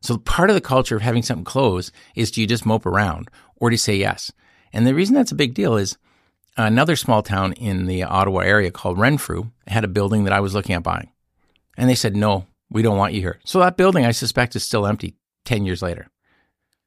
So 0.02 0.18
part 0.18 0.50
of 0.50 0.54
the 0.54 0.62
culture 0.62 0.98
of 0.98 1.02
having 1.02 1.24
something 1.24 1.46
close 1.46 1.92
is 2.14 2.30
do 2.30 2.42
you 2.42 2.48
just 2.48 2.66
mope 2.66 2.86
around 2.86 3.30
or 3.56 3.70
do 3.70 3.74
you 3.74 3.78
say 3.78 3.96
yes? 3.96 4.32
And 4.74 4.86
the 4.86 4.94
reason 4.94 5.16
that's 5.16 5.32
a 5.32 5.36
big 5.36 5.54
deal 5.54 5.78
is 5.78 5.98
another 6.58 6.96
small 6.96 7.24
town 7.24 7.54
in 7.54 7.86
the 7.86 8.04
Ottawa 8.04 8.40
area 8.40 8.72
called 8.72 9.00
Renfrew 9.00 9.52
had 9.68 9.84
a 9.84 9.90
building 9.90 10.24
that 10.24 10.34
I 10.34 10.40
was 10.40 10.54
looking 10.54 10.76
at 10.76 10.84
buying. 10.84 11.10
And 11.78 11.90
they 11.90 11.96
said, 11.96 12.16
no, 12.16 12.48
we 12.70 12.82
don't 12.82 12.98
want 12.98 13.14
you 13.14 13.22
here. 13.22 13.40
So 13.46 13.60
that 13.60 13.78
building, 13.78 14.06
I 14.06 14.12
suspect, 14.12 14.56
is 14.56 14.64
still 14.64 14.86
empty 14.86 15.16
10 15.46 15.66
years 15.66 15.82
later. 15.82 16.08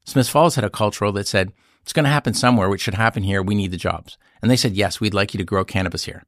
Smith 0.05 0.29
Falls 0.29 0.55
had 0.55 0.63
a 0.63 0.69
cultural 0.69 1.11
that 1.13 1.27
said, 1.27 1.51
it's 1.81 1.93
going 1.93 2.05
to 2.05 2.09
happen 2.09 2.33
somewhere, 2.33 2.69
which 2.69 2.81
should 2.81 2.95
happen 2.95 3.23
here. 3.23 3.41
We 3.41 3.55
need 3.55 3.71
the 3.71 3.77
jobs. 3.77 4.17
And 4.41 4.51
they 4.51 4.57
said, 4.57 4.73
yes, 4.73 4.99
we'd 4.99 5.13
like 5.13 5.33
you 5.33 5.37
to 5.37 5.43
grow 5.43 5.63
cannabis 5.65 6.05
here. 6.05 6.23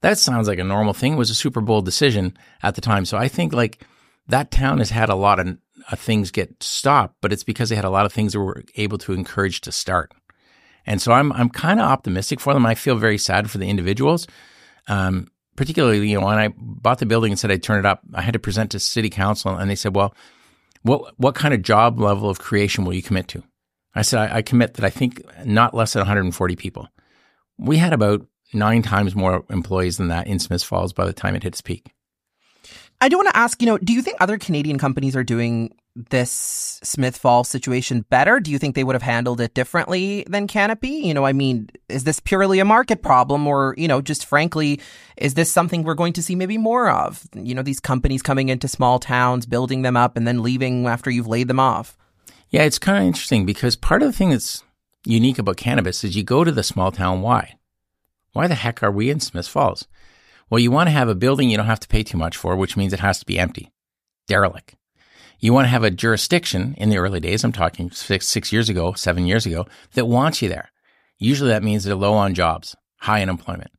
That 0.00 0.18
sounds 0.18 0.48
like 0.48 0.58
a 0.58 0.64
normal 0.64 0.92
thing. 0.92 1.14
It 1.14 1.18
was 1.18 1.30
a 1.30 1.34
super 1.34 1.60
bold 1.60 1.84
decision 1.84 2.36
at 2.62 2.74
the 2.74 2.80
time. 2.80 3.04
So 3.04 3.16
I 3.16 3.28
think 3.28 3.52
like 3.52 3.84
that 4.28 4.50
town 4.50 4.78
has 4.78 4.90
had 4.90 5.08
a 5.08 5.14
lot 5.14 5.38
of 5.38 5.56
uh, 5.90 5.96
things 5.96 6.30
get 6.30 6.62
stopped, 6.62 7.16
but 7.20 7.32
it's 7.32 7.44
because 7.44 7.68
they 7.68 7.76
had 7.76 7.84
a 7.84 7.90
lot 7.90 8.06
of 8.06 8.12
things 8.12 8.32
that 8.32 8.40
were 8.40 8.64
able 8.76 8.98
to 8.98 9.12
encourage 9.12 9.60
to 9.62 9.72
start. 9.72 10.12
And 10.86 11.00
so 11.00 11.12
I'm 11.12 11.32
I'm 11.32 11.48
kind 11.48 11.80
of 11.80 11.86
optimistic 11.86 12.40
for 12.40 12.52
them. 12.54 12.66
I 12.66 12.74
feel 12.74 12.96
very 12.96 13.18
sad 13.18 13.50
for 13.50 13.58
the 13.58 13.68
individuals. 13.68 14.26
Um, 14.88 15.28
particularly, 15.56 16.08
you 16.08 16.18
know, 16.18 16.26
when 16.26 16.38
I 16.38 16.48
bought 16.56 16.98
the 16.98 17.06
building 17.06 17.32
and 17.32 17.38
said 17.38 17.50
I'd 17.50 17.62
turn 17.62 17.78
it 17.78 17.86
up, 17.86 18.00
I 18.12 18.22
had 18.22 18.34
to 18.34 18.38
present 18.38 18.72
to 18.72 18.78
city 18.78 19.10
council, 19.10 19.56
and 19.56 19.70
they 19.70 19.74
said, 19.74 19.94
"Well, 19.94 20.14
what 20.82 21.18
what 21.18 21.34
kind 21.34 21.54
of 21.54 21.62
job 21.62 21.98
level 21.98 22.28
of 22.28 22.38
creation 22.38 22.84
will 22.84 22.94
you 22.94 23.02
commit 23.02 23.28
to?" 23.28 23.42
I 23.94 24.02
said, 24.02 24.30
"I, 24.30 24.36
I 24.36 24.42
commit 24.42 24.74
that 24.74 24.84
I 24.84 24.90
think 24.90 25.22
not 25.44 25.74
less 25.74 25.92
than 25.92 26.00
140 26.00 26.56
people." 26.56 26.88
We 27.58 27.78
had 27.78 27.92
about 27.92 28.26
nine 28.52 28.82
times 28.82 29.14
more 29.14 29.44
employees 29.50 29.96
than 29.96 30.08
that 30.08 30.26
in 30.26 30.38
Smith 30.38 30.62
Falls 30.62 30.92
by 30.92 31.06
the 31.06 31.12
time 31.12 31.34
it 31.34 31.42
hit 31.42 31.54
its 31.54 31.60
peak. 31.60 31.92
I 33.00 33.08
do 33.08 33.16
want 33.16 33.28
to 33.28 33.36
ask, 33.36 33.60
you 33.60 33.66
know, 33.66 33.78
do 33.78 33.92
you 33.92 34.02
think 34.02 34.16
other 34.20 34.38
Canadian 34.38 34.78
companies 34.78 35.16
are 35.16 35.24
doing 35.24 35.74
this 35.96 36.80
Smith 36.82 37.16
Falls 37.16 37.48
situation 37.48 38.04
better? 38.10 38.40
Do 38.40 38.50
you 38.50 38.58
think 38.58 38.74
they 38.74 38.84
would 38.84 38.94
have 38.94 39.02
handled 39.02 39.40
it 39.40 39.54
differently 39.54 40.24
than 40.28 40.46
Canopy? 40.46 40.88
You 40.88 41.14
know, 41.14 41.24
I 41.24 41.32
mean, 41.32 41.70
is 41.88 42.04
this 42.04 42.20
purely 42.20 42.58
a 42.58 42.64
market 42.64 43.02
problem 43.02 43.46
or, 43.46 43.74
you 43.78 43.86
know, 43.86 44.00
just 44.00 44.26
frankly, 44.26 44.80
is 45.16 45.34
this 45.34 45.52
something 45.52 45.82
we're 45.82 45.94
going 45.94 46.12
to 46.14 46.22
see 46.22 46.34
maybe 46.34 46.58
more 46.58 46.90
of? 46.90 47.26
You 47.34 47.54
know, 47.54 47.62
these 47.62 47.80
companies 47.80 48.22
coming 48.22 48.48
into 48.48 48.66
small 48.66 48.98
towns, 48.98 49.46
building 49.46 49.82
them 49.82 49.96
up 49.96 50.16
and 50.16 50.26
then 50.26 50.42
leaving 50.42 50.86
after 50.86 51.10
you've 51.10 51.28
laid 51.28 51.48
them 51.48 51.60
off? 51.60 51.96
Yeah, 52.50 52.62
it's 52.62 52.78
kind 52.78 52.98
of 52.98 53.04
interesting 53.04 53.46
because 53.46 53.76
part 53.76 54.02
of 54.02 54.08
the 54.08 54.12
thing 54.16 54.30
that's 54.30 54.62
unique 55.04 55.38
about 55.38 55.56
cannabis 55.56 56.04
is 56.04 56.16
you 56.16 56.24
go 56.24 56.44
to 56.44 56.52
the 56.52 56.62
small 56.62 56.90
town. 56.90 57.20
Why? 57.20 57.56
Why 58.32 58.48
the 58.48 58.54
heck 58.56 58.82
are 58.82 58.90
we 58.90 59.10
in 59.10 59.20
Smith 59.20 59.46
Falls? 59.46 59.86
Well, 60.50 60.58
you 60.58 60.70
want 60.70 60.88
to 60.88 60.92
have 60.92 61.08
a 61.08 61.14
building 61.14 61.50
you 61.50 61.56
don't 61.56 61.66
have 61.66 61.80
to 61.80 61.88
pay 61.88 62.02
too 62.02 62.18
much 62.18 62.36
for, 62.36 62.56
which 62.56 62.76
means 62.76 62.92
it 62.92 63.00
has 63.00 63.18
to 63.20 63.26
be 63.26 63.38
empty, 63.38 63.72
derelict. 64.26 64.74
You 65.44 65.52
want 65.52 65.66
to 65.66 65.70
have 65.70 65.84
a 65.84 65.90
jurisdiction 65.90 66.74
in 66.78 66.88
the 66.88 66.96
early 66.96 67.20
days. 67.20 67.44
I'm 67.44 67.52
talking 67.52 67.90
six, 67.90 68.26
six 68.26 68.50
years 68.50 68.70
ago, 68.70 68.94
seven 68.94 69.26
years 69.26 69.44
ago 69.44 69.66
that 69.92 70.06
wants 70.06 70.40
you 70.40 70.48
there. 70.48 70.70
Usually 71.18 71.50
that 71.50 71.62
means 71.62 71.84
they're 71.84 71.94
low 71.94 72.14
on 72.14 72.32
jobs, 72.32 72.74
high 73.00 73.20
unemployment. 73.20 73.70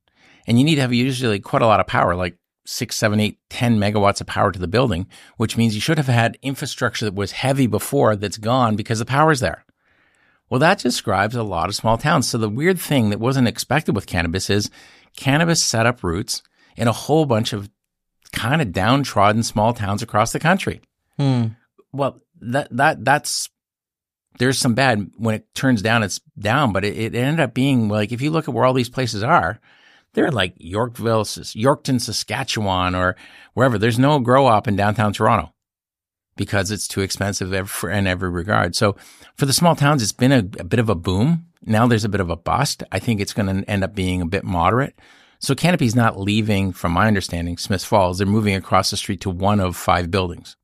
And 0.45 0.59
you 0.59 0.63
need 0.63 0.75
to 0.75 0.81
have 0.81 0.93
usually 0.93 1.39
quite 1.39 1.63
a 1.63 1.65
lot 1.65 1.79
of 1.79 1.87
power, 1.87 2.15
like 2.15 2.37
six, 2.67 2.95
seven, 2.95 3.19
eight, 3.19 3.39
10 3.49 3.79
megawatts 3.79 4.21
of 4.21 4.27
power 4.27 4.51
to 4.51 4.59
the 4.59 4.67
building, 4.67 5.07
which 5.37 5.57
means 5.57 5.73
you 5.73 5.81
should 5.81 5.97
have 5.97 6.05
had 6.05 6.37
infrastructure 6.43 7.05
that 7.05 7.15
was 7.15 7.31
heavy 7.31 7.65
before 7.65 8.15
that's 8.15 8.37
gone 8.37 8.75
because 8.75 8.99
the 8.99 9.03
power's 9.03 9.39
there. 9.39 9.65
Well, 10.51 10.59
that 10.59 10.77
describes 10.77 11.33
a 11.33 11.41
lot 11.41 11.69
of 11.69 11.73
small 11.73 11.97
towns. 11.97 12.29
So 12.29 12.37
the 12.37 12.47
weird 12.47 12.77
thing 12.77 13.09
that 13.09 13.19
wasn't 13.19 13.47
expected 13.47 13.95
with 13.95 14.05
cannabis 14.05 14.51
is 14.51 14.69
cannabis 15.17 15.65
set 15.65 15.87
up 15.87 16.03
roots 16.03 16.43
in 16.77 16.87
a 16.87 16.91
whole 16.91 17.25
bunch 17.25 17.53
of 17.53 17.71
kind 18.33 18.61
of 18.61 18.71
downtrodden 18.71 19.41
small 19.41 19.73
towns 19.73 20.03
across 20.03 20.31
the 20.31 20.39
country. 20.39 20.79
Hmm. 21.17 21.47
Well, 21.91 22.21
that 22.41 22.67
that 22.71 23.05
that's 23.05 23.49
there's 24.37 24.57
some 24.57 24.73
bad 24.73 25.11
when 25.17 25.35
it 25.35 25.53
turns 25.53 25.81
down, 25.81 26.03
it's 26.03 26.19
down, 26.37 26.73
but 26.73 26.83
it, 26.83 26.97
it 26.97 27.15
ended 27.15 27.39
up 27.39 27.53
being 27.53 27.87
like 27.87 28.11
if 28.11 28.21
you 28.21 28.31
look 28.31 28.47
at 28.47 28.53
where 28.53 28.65
all 28.65 28.73
these 28.73 28.89
places 28.89 29.23
are, 29.23 29.59
they're 30.13 30.31
like 30.31 30.53
Yorkville, 30.57 31.23
Yorkton, 31.23 32.01
Saskatchewan, 32.01 32.95
or 32.95 33.15
wherever. 33.53 33.77
There's 33.77 33.99
no 33.99 34.19
grow 34.19 34.47
up 34.47 34.67
in 34.67 34.75
downtown 34.75 35.13
Toronto 35.13 35.53
because 36.35 36.71
it's 36.71 36.87
too 36.87 37.01
expensive 37.01 37.53
in 37.83 38.07
every 38.07 38.29
regard. 38.29 38.75
So 38.75 38.95
for 39.35 39.45
the 39.45 39.53
small 39.53 39.75
towns, 39.75 40.03
it's 40.03 40.11
been 40.11 40.31
a, 40.31 40.39
a 40.59 40.63
bit 40.63 40.79
of 40.79 40.89
a 40.89 40.95
boom. 40.95 41.47
Now 41.61 41.87
there's 41.87 42.03
a 42.03 42.09
bit 42.09 42.21
of 42.21 42.29
a 42.29 42.35
bust. 42.35 42.83
I 42.91 42.99
think 42.99 43.21
it's 43.21 43.33
going 43.33 43.63
to 43.63 43.69
end 43.69 43.83
up 43.83 43.95
being 43.95 44.21
a 44.21 44.25
bit 44.25 44.43
moderate. 44.43 44.99
So 45.39 45.55
Canopy's 45.55 45.95
not 45.95 46.19
leaving, 46.19 46.71
from 46.71 46.93
my 46.93 47.07
understanding, 47.07 47.57
Smith 47.57 47.83
Falls. 47.83 48.17
They're 48.17 48.27
moving 48.27 48.55
across 48.55 48.89
the 48.89 48.97
street 48.97 49.21
to 49.21 49.29
one 49.29 49.59
of 49.59 49.75
five 49.75 50.09
buildings. 50.09 50.55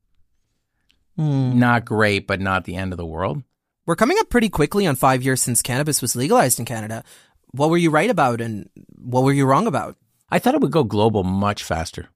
Mm. 1.20 1.56
Not 1.56 1.86
great, 1.86 2.28
but 2.28 2.40
not 2.40 2.66
the 2.66 2.76
end 2.76 2.94
of 2.94 2.98
the 2.98 3.06
world. 3.06 3.44
We're 3.86 3.96
coming 3.96 4.18
up 4.20 4.30
pretty 4.30 4.50
quickly 4.50 4.86
on 4.88 4.96
five 4.96 5.24
years 5.24 5.42
since 5.42 5.62
cannabis 5.62 6.02
was 6.02 6.16
legalized 6.16 6.60
in 6.60 6.66
Canada. 6.66 7.04
What 7.52 7.70
were 7.70 7.78
you 7.78 7.90
right 7.90 8.10
about 8.10 8.40
and 8.40 8.70
what 8.98 9.24
were 9.24 9.34
you 9.34 9.46
wrong 9.46 9.68
about? 9.68 9.98
I 10.30 10.40
thought 10.40 10.56
it 10.56 10.62
would 10.62 10.72
go 10.72 10.84
global 10.84 11.24
much 11.24 11.64
faster. 11.64 12.10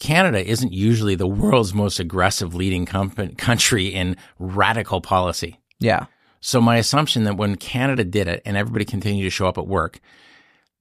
Canada 0.00 0.44
isn't 0.44 0.72
usually 0.72 1.14
the 1.14 1.26
world's 1.26 1.74
most 1.74 2.00
aggressive 2.00 2.54
leading 2.54 2.86
com- 2.86 3.10
country 3.36 3.86
in 3.86 4.16
radical 4.38 5.00
policy. 5.00 5.60
Yeah. 5.78 6.06
So 6.40 6.60
my 6.60 6.76
assumption 6.76 7.24
that 7.24 7.36
when 7.36 7.56
Canada 7.56 8.04
did 8.04 8.28
it 8.28 8.42
and 8.44 8.56
everybody 8.56 8.84
continued 8.84 9.24
to 9.24 9.30
show 9.30 9.46
up 9.46 9.58
at 9.58 9.66
work, 9.66 10.00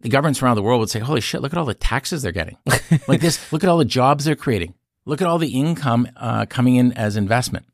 the 0.01 0.09
governments 0.09 0.41
around 0.41 0.57
the 0.57 0.63
world 0.63 0.81
would 0.81 0.89
say, 0.89 0.99
"Holy 0.99 1.21
shit! 1.21 1.41
Look 1.41 1.53
at 1.53 1.57
all 1.57 1.65
the 1.65 1.73
taxes 1.73 2.21
they're 2.21 2.33
getting. 2.33 2.57
like 3.07 3.21
this. 3.21 3.51
Look 3.53 3.63
at 3.63 3.69
all 3.69 3.77
the 3.77 3.85
jobs 3.85 4.25
they're 4.25 4.35
creating. 4.35 4.73
Look 5.05 5.21
at 5.21 5.27
all 5.27 5.37
the 5.37 5.59
income 5.59 6.07
uh, 6.15 6.45
coming 6.45 6.75
in 6.75 6.93
as 6.93 7.15
investment." 7.15 7.65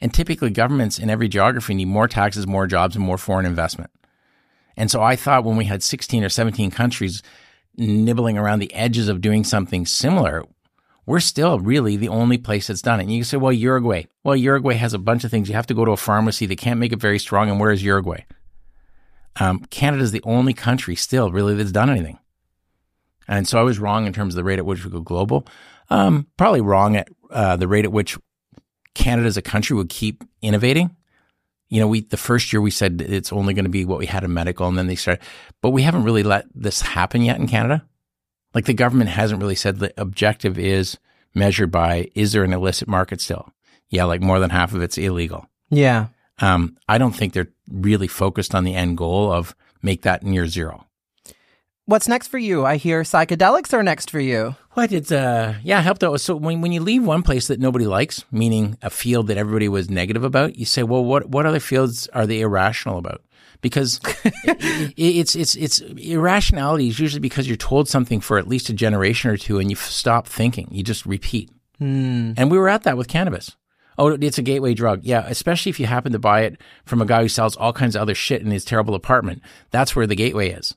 And 0.00 0.14
typically, 0.14 0.50
governments 0.50 0.98
in 0.98 1.10
every 1.10 1.28
geography 1.28 1.74
need 1.74 1.86
more 1.86 2.08
taxes, 2.08 2.46
more 2.46 2.66
jobs, 2.66 2.96
and 2.96 3.04
more 3.04 3.18
foreign 3.18 3.46
investment. 3.46 3.90
And 4.76 4.90
so 4.90 5.02
I 5.02 5.14
thought 5.14 5.44
when 5.44 5.56
we 5.56 5.66
had 5.66 5.82
16 5.82 6.24
or 6.24 6.30
17 6.30 6.70
countries 6.70 7.22
nibbling 7.76 8.38
around 8.38 8.60
the 8.60 8.72
edges 8.72 9.08
of 9.08 9.20
doing 9.20 9.44
something 9.44 9.84
similar, 9.84 10.44
we're 11.06 11.20
still 11.20 11.58
really 11.58 11.96
the 11.96 12.08
only 12.08 12.38
place 12.38 12.68
that's 12.68 12.82
done 12.82 13.00
it. 13.00 13.04
And 13.04 13.12
you 13.12 13.24
say, 13.24 13.36
well, 13.36 13.52
Uruguay. 13.52 14.04
Well, 14.24 14.36
Uruguay 14.36 14.74
has 14.74 14.94
a 14.94 14.98
bunch 14.98 15.24
of 15.24 15.30
things. 15.30 15.48
You 15.48 15.54
have 15.54 15.66
to 15.66 15.74
go 15.74 15.84
to 15.84 15.92
a 15.92 15.96
pharmacy. 15.96 16.46
They 16.46 16.56
can't 16.56 16.80
make 16.80 16.92
it 16.92 17.00
very 17.00 17.18
strong. 17.18 17.50
And 17.50 17.60
where 17.60 17.72
is 17.72 17.82
Uruguay? 17.82 18.24
Um, 19.36 19.60
Canada 19.70 20.02
is 20.02 20.12
the 20.12 20.22
only 20.24 20.54
country 20.54 20.94
still 20.96 21.30
really 21.30 21.54
that's 21.54 21.72
done 21.72 21.90
anything. 21.90 22.18
And 23.28 23.46
so 23.46 23.58
I 23.58 23.62
was 23.62 23.78
wrong 23.78 24.06
in 24.06 24.12
terms 24.12 24.34
of 24.34 24.36
the 24.36 24.44
rate 24.44 24.58
at 24.58 24.66
which 24.66 24.84
we 24.84 24.90
go 24.90 25.00
global. 25.00 25.46
Um, 25.90 26.26
probably 26.36 26.60
wrong 26.60 26.96
at 26.96 27.08
uh, 27.30 27.56
the 27.56 27.68
rate 27.68 27.84
at 27.84 27.92
which 27.92 28.16
Canada 28.94 29.26
as 29.26 29.36
a 29.36 29.42
country 29.42 29.76
would 29.76 29.88
keep 29.88 30.24
innovating. 30.42 30.96
You 31.68 31.80
know, 31.80 31.88
we 31.88 32.00
the 32.00 32.16
first 32.16 32.52
year 32.52 32.60
we 32.60 32.70
said 32.70 33.00
it's 33.00 33.32
only 33.32 33.54
going 33.54 33.64
to 33.64 33.70
be 33.70 33.84
what 33.84 33.98
we 33.98 34.06
had 34.06 34.24
in 34.24 34.32
medical, 34.34 34.66
and 34.66 34.76
then 34.76 34.86
they 34.88 34.96
started, 34.96 35.24
but 35.62 35.70
we 35.70 35.82
haven't 35.82 36.04
really 36.04 36.24
let 36.24 36.46
this 36.54 36.82
happen 36.82 37.22
yet 37.22 37.38
in 37.38 37.46
Canada. 37.46 37.84
Like 38.54 38.64
the 38.64 38.74
government 38.74 39.10
hasn't 39.10 39.40
really 39.40 39.54
said 39.54 39.78
the 39.78 39.92
objective 39.96 40.58
is 40.58 40.98
measured 41.34 41.70
by 41.70 42.10
is 42.14 42.32
there 42.32 42.42
an 42.42 42.52
illicit 42.52 42.88
market 42.88 43.20
still? 43.20 43.52
Yeah, 43.88 44.04
like 44.04 44.20
more 44.20 44.40
than 44.40 44.50
half 44.50 44.74
of 44.74 44.82
it's 44.82 44.98
illegal. 44.98 45.46
Yeah. 45.70 46.08
Um, 46.40 46.76
I 46.88 46.98
don't 46.98 47.12
think 47.14 47.32
they're 47.32 47.52
really 47.70 48.08
focused 48.08 48.54
on 48.54 48.64
the 48.64 48.74
end 48.74 48.96
goal 48.96 49.30
of 49.32 49.54
make 49.82 50.02
that 50.02 50.22
near 50.22 50.46
zero. 50.46 50.86
What's 51.90 52.06
next 52.06 52.28
for 52.28 52.38
you? 52.38 52.64
I 52.64 52.76
hear 52.76 53.02
psychedelics 53.02 53.72
are 53.72 53.82
next 53.82 54.12
for 54.12 54.20
you. 54.20 54.54
What 54.74 54.92
it's 54.92 55.10
uh 55.10 55.56
yeah, 55.64 55.80
helped 55.80 56.04
out. 56.04 56.20
So 56.20 56.36
when 56.36 56.60
when 56.60 56.70
you 56.70 56.80
leave 56.80 57.04
one 57.04 57.24
place 57.24 57.48
that 57.48 57.58
nobody 57.58 57.84
likes, 57.84 58.24
meaning 58.30 58.78
a 58.80 58.90
field 58.90 59.26
that 59.26 59.36
everybody 59.36 59.68
was 59.68 59.90
negative 59.90 60.22
about, 60.22 60.54
you 60.54 60.64
say, 60.66 60.84
well, 60.84 61.04
what 61.04 61.30
what 61.30 61.46
other 61.46 61.58
fields 61.58 62.06
are 62.12 62.28
they 62.28 62.42
irrational 62.42 62.96
about? 62.96 63.24
Because 63.60 63.98
it, 64.44 64.94
it's 64.96 65.34
it's 65.34 65.56
it's 65.56 65.80
irrationality 65.80 66.86
is 66.86 67.00
usually 67.00 67.18
because 67.18 67.48
you're 67.48 67.56
told 67.56 67.88
something 67.88 68.20
for 68.20 68.38
at 68.38 68.46
least 68.46 68.68
a 68.68 68.72
generation 68.72 69.28
or 69.28 69.36
two, 69.36 69.58
and 69.58 69.68
you 69.68 69.74
stop 69.74 70.28
thinking. 70.28 70.68
You 70.70 70.84
just 70.84 71.04
repeat. 71.06 71.50
Hmm. 71.78 72.34
And 72.36 72.52
we 72.52 72.58
were 72.58 72.68
at 72.68 72.84
that 72.84 72.98
with 72.98 73.08
cannabis. 73.08 73.56
Oh, 73.98 74.10
it's 74.10 74.38
a 74.38 74.42
gateway 74.42 74.74
drug. 74.74 75.00
Yeah, 75.02 75.26
especially 75.26 75.70
if 75.70 75.80
you 75.80 75.86
happen 75.86 76.12
to 76.12 76.20
buy 76.20 76.42
it 76.42 76.60
from 76.84 77.02
a 77.02 77.04
guy 77.04 77.22
who 77.22 77.28
sells 77.28 77.56
all 77.56 77.72
kinds 77.72 77.96
of 77.96 78.02
other 78.02 78.14
shit 78.14 78.42
in 78.42 78.52
his 78.52 78.64
terrible 78.64 78.94
apartment. 78.94 79.42
That's 79.72 79.96
where 79.96 80.06
the 80.06 80.14
gateway 80.14 80.50
is. 80.50 80.76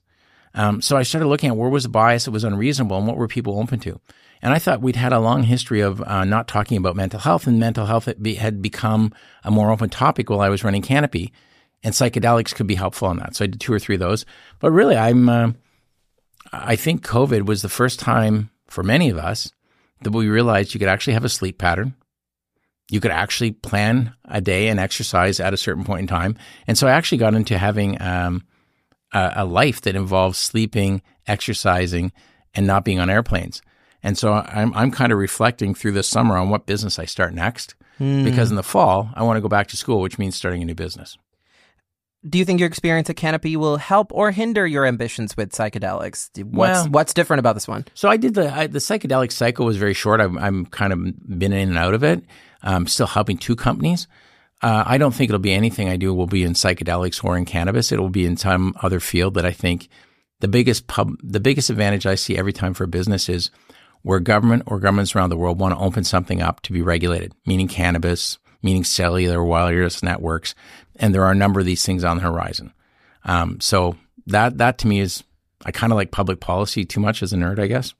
Um, 0.53 0.81
so 0.81 0.97
I 0.97 1.03
started 1.03 1.27
looking 1.27 1.49
at 1.49 1.57
where 1.57 1.69
was 1.69 1.83
the 1.83 1.89
bias 1.89 2.25
that 2.25 2.31
was 2.31 2.43
unreasonable 2.43 2.97
and 2.97 3.07
what 3.07 3.17
were 3.17 3.27
people 3.27 3.59
open 3.59 3.79
to. 3.81 3.99
And 4.41 4.53
I 4.53 4.59
thought 4.59 4.81
we'd 4.81 4.97
had 4.97 5.13
a 5.13 5.19
long 5.19 5.43
history 5.43 5.79
of 5.79 6.01
uh, 6.01 6.25
not 6.25 6.47
talking 6.47 6.77
about 6.77 6.95
mental 6.95 7.19
health, 7.19 7.47
and 7.47 7.59
mental 7.59 7.85
health 7.85 8.05
had, 8.05 8.21
be, 8.21 8.35
had 8.35 8.61
become 8.61 9.13
a 9.43 9.49
more 9.49 9.71
open 9.71 9.89
topic 9.89 10.29
while 10.29 10.41
I 10.41 10.49
was 10.49 10.63
running 10.63 10.81
Canopy, 10.81 11.31
and 11.81 11.93
psychedelics 11.93 12.53
could 12.53 12.67
be 12.67 12.75
helpful 12.75 13.09
in 13.09 13.17
that. 13.17 13.35
So 13.35 13.45
I 13.45 13.47
did 13.47 13.61
two 13.61 13.73
or 13.73 13.79
three 13.79 13.95
of 13.95 13.99
those. 13.99 14.25
But 14.59 14.71
really, 14.71 14.97
I'm 14.97 15.29
uh, 15.29 15.51
I 16.51 16.75
think 16.75 17.05
COVID 17.05 17.45
was 17.45 17.61
the 17.61 17.69
first 17.69 17.99
time 17.99 18.51
for 18.67 18.83
many 18.83 19.09
of 19.09 19.17
us 19.17 19.51
that 20.01 20.11
we 20.11 20.27
realized 20.27 20.73
you 20.73 20.79
could 20.79 20.89
actually 20.89 21.13
have 21.13 21.25
a 21.25 21.29
sleep 21.29 21.57
pattern. 21.57 21.95
You 22.89 22.99
could 22.99 23.11
actually 23.11 23.51
plan 23.51 24.13
a 24.25 24.41
day 24.41 24.67
and 24.67 24.79
exercise 24.79 25.39
at 25.39 25.53
a 25.53 25.57
certain 25.57 25.83
point 25.83 26.01
in 26.01 26.07
time. 26.07 26.37
And 26.67 26.77
so 26.77 26.87
I 26.87 26.91
actually 26.91 27.19
got 27.19 27.33
into 27.33 27.57
having 27.57 27.99
um, 28.01 28.43
a, 29.13 29.34
a 29.38 29.45
life 29.45 29.82
that 29.82 29.95
involves 29.95 30.38
sleeping, 30.38 31.02
exercising, 31.28 32.12
and 32.54 32.67
not 32.67 32.86
being 32.86 32.99
on 32.99 33.10
airplanes. 33.10 33.62
And 34.02 34.17
so 34.17 34.34
I'm 34.34 34.73
I'm 34.73 34.91
kind 34.91 35.12
of 35.12 35.17
reflecting 35.17 35.73
through 35.73 35.93
this 35.93 36.08
summer 36.10 36.38
on 36.38 36.49
what 36.49 36.65
business 36.65 36.99
I 36.99 37.06
start 37.06 37.34
next. 37.34 37.76
Hmm. 37.97 38.23
Because 38.23 38.49
in 38.49 38.56
the 38.56 38.63
fall, 38.63 39.10
I 39.13 39.23
want 39.23 39.38
to 39.38 39.41
go 39.41 39.47
back 39.47 39.67
to 39.67 39.78
school, 39.78 40.02
which 40.02 40.17
means 40.17 40.36
starting 40.36 40.62
a 40.62 40.65
new 40.65 40.76
business. 40.76 41.17
Do 42.28 42.38
you 42.39 42.45
think 42.45 42.60
your 42.60 42.67
experience 42.67 43.10
at 43.10 43.17
Canopy 43.17 43.58
will 43.58 43.76
help 43.76 44.12
or 44.13 44.32
hinder 44.32 44.65
your 44.65 44.86
ambitions 44.86 45.36
with 45.36 45.52
psychedelics? 45.52 46.30
What's 46.43 46.84
Well- 46.84 46.88
what's 46.89 47.13
different 47.13 47.39
about 47.39 47.54
this 47.54 47.67
one? 47.67 47.86
So 47.93 48.10
I 48.10 48.17
did 48.17 48.34
the 48.34 48.54
I, 48.54 48.67
the 48.67 48.80
psychedelic 48.80 49.32
cycle 49.32 49.65
was 49.65 49.78
very 49.78 49.93
short. 49.93 50.21
I'm, 50.21 50.38
I'm 50.38 50.65
kind 50.65 50.93
of 50.93 51.39
been 51.39 51.54
in 51.54 51.69
and 51.69 51.78
out 51.78 51.93
of 51.93 52.04
it. 52.04 52.23
I'm 52.62 52.88
still 52.88 53.08
helping 53.08 53.38
two 53.38 53.56
companies. 53.56 54.08
Uh, 54.63 54.84
I 54.88 54.97
don't 54.97 55.13
think 55.13 55.30
it'll 55.30 55.39
be 55.39 55.54
anything 55.54 55.89
I 55.89 55.97
do 55.97 56.13
will 56.13 56.26
be 56.26 56.43
in 56.43 56.54
psychedelics 56.54 57.21
or 57.21 57.38
in 57.38 57.43
cannabis. 57.43 57.91
It 57.91 57.99
will 57.99 58.10
be 58.10 58.26
in 58.26 58.38
some 58.38 58.73
other 58.82 59.02
field 59.02 59.34
that 59.34 59.45
I 59.45 59.52
think 59.52 59.89
the 60.39 60.47
biggest 60.47 60.88
pub 60.88 61.17
the 61.21 61.41
biggest 61.41 61.69
advantage 61.69 62.06
I 62.06 62.15
see 62.15 62.38
every 62.38 62.54
time 62.54 62.73
for 62.73 62.86
a 62.86 62.88
business 62.88 63.28
is 63.28 63.52
where 64.04 64.21
government 64.21 64.63
or 64.65 64.80
governments 64.80 65.15
around 65.15 65.30
the 65.30 65.38
world 65.38 65.60
want 65.60 65.73
to 65.73 65.84
open 65.84 66.06
something 66.06 66.41
up 66.41 66.62
to 66.62 66.73
be 66.73 66.82
regulated, 66.82 67.34
meaning 67.45 67.67
cannabis, 67.67 68.39
meaning 68.62 68.86
cellular 68.86 69.43
wireless 69.43 70.02
networks, 70.02 70.56
and 70.95 71.13
there 71.13 71.23
are 71.23 71.32
a 71.32 71.36
number 71.36 71.60
of 71.60 71.65
these 71.65 71.86
things 71.86 72.06
on 72.06 72.17
the 72.17 72.23
horizon. 72.23 72.73
Um, 73.26 73.60
so 73.60 73.97
that 74.28 74.58
that 74.60 74.78
to 74.80 74.88
me 74.88 75.02
is 75.02 75.23
I 75.65 75.71
kind 75.71 75.91
of 75.91 75.97
like 75.97 76.12
public 76.12 76.39
policy 76.39 76.86
too 76.86 77.02
much 77.02 77.21
as 77.21 77.34
a 77.34 77.36
nerd, 77.36 77.60
I 77.60 77.67
guess. 77.67 77.93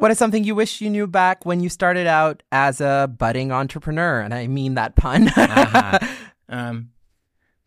What 0.00 0.10
is 0.10 0.16
something 0.16 0.44
you 0.44 0.54
wish 0.54 0.80
you 0.80 0.88
knew 0.88 1.06
back 1.06 1.44
when 1.44 1.60
you 1.60 1.68
started 1.68 2.06
out 2.06 2.42
as 2.50 2.80
a 2.80 3.06
budding 3.18 3.52
entrepreneur? 3.52 4.20
And 4.20 4.32
I 4.32 4.46
mean 4.46 4.74
that 4.74 4.96
pun. 4.96 5.28
Uh-huh. 5.36 5.98
Um, 6.48 6.90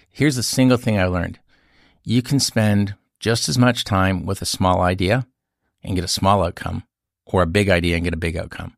here's 0.09 0.35
a 0.37 0.43
single 0.43 0.77
thing 0.77 0.99
I 0.99 1.05
learned: 1.05 1.39
you 2.03 2.23
can 2.23 2.39
spend 2.39 2.95
just 3.19 3.47
as 3.47 3.59
much 3.59 3.83
time 3.83 4.25
with 4.25 4.41
a 4.41 4.47
small 4.47 4.81
idea 4.81 5.27
and 5.83 5.93
get 5.93 6.03
a 6.03 6.07
small 6.07 6.43
outcome, 6.43 6.83
or 7.27 7.43
a 7.43 7.47
big 7.47 7.69
idea 7.69 7.95
and 7.95 8.03
get 8.03 8.15
a 8.15 8.17
big 8.25 8.35
outcome. 8.35 8.75